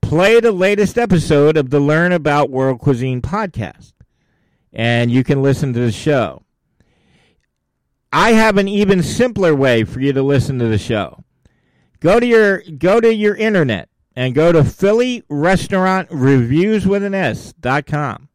Play 0.00 0.40
the 0.40 0.52
latest 0.52 0.96
episode 0.96 1.56
of 1.56 1.70
the 1.70 1.80
Learn 1.80 2.12
About 2.12 2.50
World 2.50 2.78
Cuisine 2.78 3.20
podcast, 3.20 3.92
and 4.72 5.10
you 5.10 5.24
can 5.24 5.42
listen 5.42 5.72
to 5.74 5.80
the 5.80 5.92
show. 5.92 6.42
I 8.12 8.32
have 8.32 8.56
an 8.56 8.68
even 8.68 9.02
simpler 9.02 9.54
way 9.54 9.84
for 9.84 10.00
you 10.00 10.12
to 10.14 10.22
listen 10.22 10.58
to 10.60 10.68
the 10.68 10.78
show. 10.78 11.24
Go 12.00 12.20
to 12.20 12.26
your 12.26 12.62
go 12.78 13.00
to 13.00 13.12
your 13.12 13.34
internet 13.34 13.90
and 14.16 14.34
go 14.34 14.52
to 14.52 14.64
Philly 14.64 15.24
Restaurant 15.28 16.08
Reviews 16.10 16.86
with 16.86 17.02
an 17.02 17.14
S 17.14 17.52
dot 17.60 17.84
com. 17.84 18.27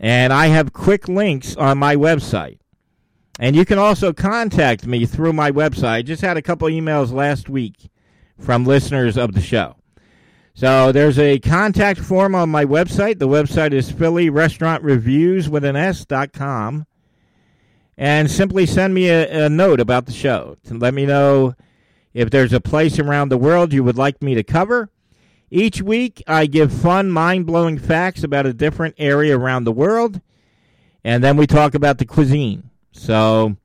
And 0.00 0.32
I 0.32 0.46
have 0.46 0.72
quick 0.72 1.08
links 1.08 1.56
on 1.56 1.78
my 1.78 1.96
website. 1.96 2.58
And 3.38 3.56
you 3.56 3.64
can 3.64 3.78
also 3.78 4.12
contact 4.12 4.86
me 4.86 5.06
through 5.06 5.32
my 5.32 5.50
website. 5.50 5.88
I 5.88 6.02
just 6.02 6.22
had 6.22 6.36
a 6.36 6.42
couple 6.42 6.68
emails 6.68 7.12
last 7.12 7.48
week 7.48 7.90
from 8.38 8.64
listeners 8.64 9.16
of 9.16 9.34
the 9.34 9.40
show. 9.40 9.76
So 10.54 10.92
there's 10.92 11.18
a 11.18 11.40
contact 11.40 11.98
form 11.98 12.34
on 12.34 12.48
my 12.48 12.64
website. 12.64 13.18
The 13.18 13.26
website 13.26 13.72
is 13.72 13.90
Philly 13.90 14.30
Restaurant 14.30 14.84
Reviews 14.84 15.48
with 15.48 15.64
an 15.64 15.74
S 15.74 16.04
dot 16.04 16.32
com. 16.32 16.86
And 17.96 18.30
simply 18.30 18.66
send 18.66 18.94
me 18.94 19.08
a, 19.08 19.46
a 19.46 19.48
note 19.48 19.80
about 19.80 20.06
the 20.06 20.12
show 20.12 20.56
to 20.64 20.74
let 20.74 20.94
me 20.94 21.06
know 21.06 21.54
if 22.12 22.30
there's 22.30 22.52
a 22.52 22.60
place 22.60 22.98
around 22.98 23.28
the 23.28 23.38
world 23.38 23.72
you 23.72 23.82
would 23.84 23.98
like 23.98 24.22
me 24.22 24.34
to 24.34 24.44
cover. 24.44 24.90
Each 25.50 25.80
week, 25.82 26.22
I 26.26 26.46
give 26.46 26.72
fun, 26.72 27.10
mind 27.10 27.46
blowing 27.46 27.78
facts 27.78 28.24
about 28.24 28.46
a 28.46 28.52
different 28.52 28.96
area 28.98 29.38
around 29.38 29.64
the 29.64 29.72
world, 29.72 30.20
and 31.04 31.22
then 31.22 31.36
we 31.36 31.46
talk 31.46 31.74
about 31.74 31.98
the 31.98 32.06
cuisine. 32.06 32.70
So 32.92 33.56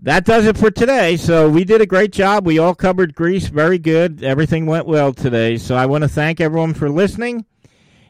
that 0.00 0.24
does 0.24 0.46
it 0.46 0.58
for 0.58 0.70
today. 0.70 1.16
So 1.16 1.48
we 1.48 1.64
did 1.64 1.80
a 1.80 1.86
great 1.86 2.12
job. 2.12 2.46
We 2.46 2.58
all 2.58 2.74
covered 2.74 3.14
Greece 3.14 3.48
very 3.48 3.78
good. 3.78 4.22
Everything 4.22 4.66
went 4.66 4.86
well 4.86 5.14
today. 5.14 5.56
So 5.56 5.74
I 5.74 5.86
want 5.86 6.02
to 6.02 6.08
thank 6.08 6.40
everyone 6.40 6.74
for 6.74 6.90
listening. 6.90 7.46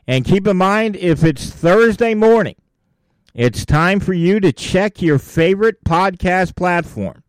And 0.07 0.25
keep 0.25 0.47
in 0.47 0.57
mind, 0.57 0.97
if 0.97 1.25
it's 1.25 1.51
Thursday 1.51 2.15
morning, 2.15 2.57
it's 3.35 3.65
time 3.65 4.01
for 4.01 4.13
you 4.13 4.41
to 4.41 4.53
check 4.53 5.01
your 5.01 5.19
favorite 5.19 5.83
podcast 5.85 6.57
platform 6.57 7.23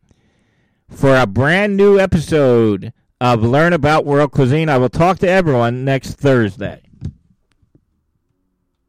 for 0.89 1.15
a 1.15 1.27
brand 1.27 1.77
new 1.77 1.99
episode 1.99 2.91
of 3.21 3.43
Learn 3.43 3.71
About 3.71 4.05
World 4.05 4.31
Cuisine. 4.31 4.67
I 4.67 4.77
will 4.77 4.89
talk 4.89 5.19
to 5.19 5.29
everyone 5.29 5.85
next 5.85 6.15
Thursday. 6.15 6.84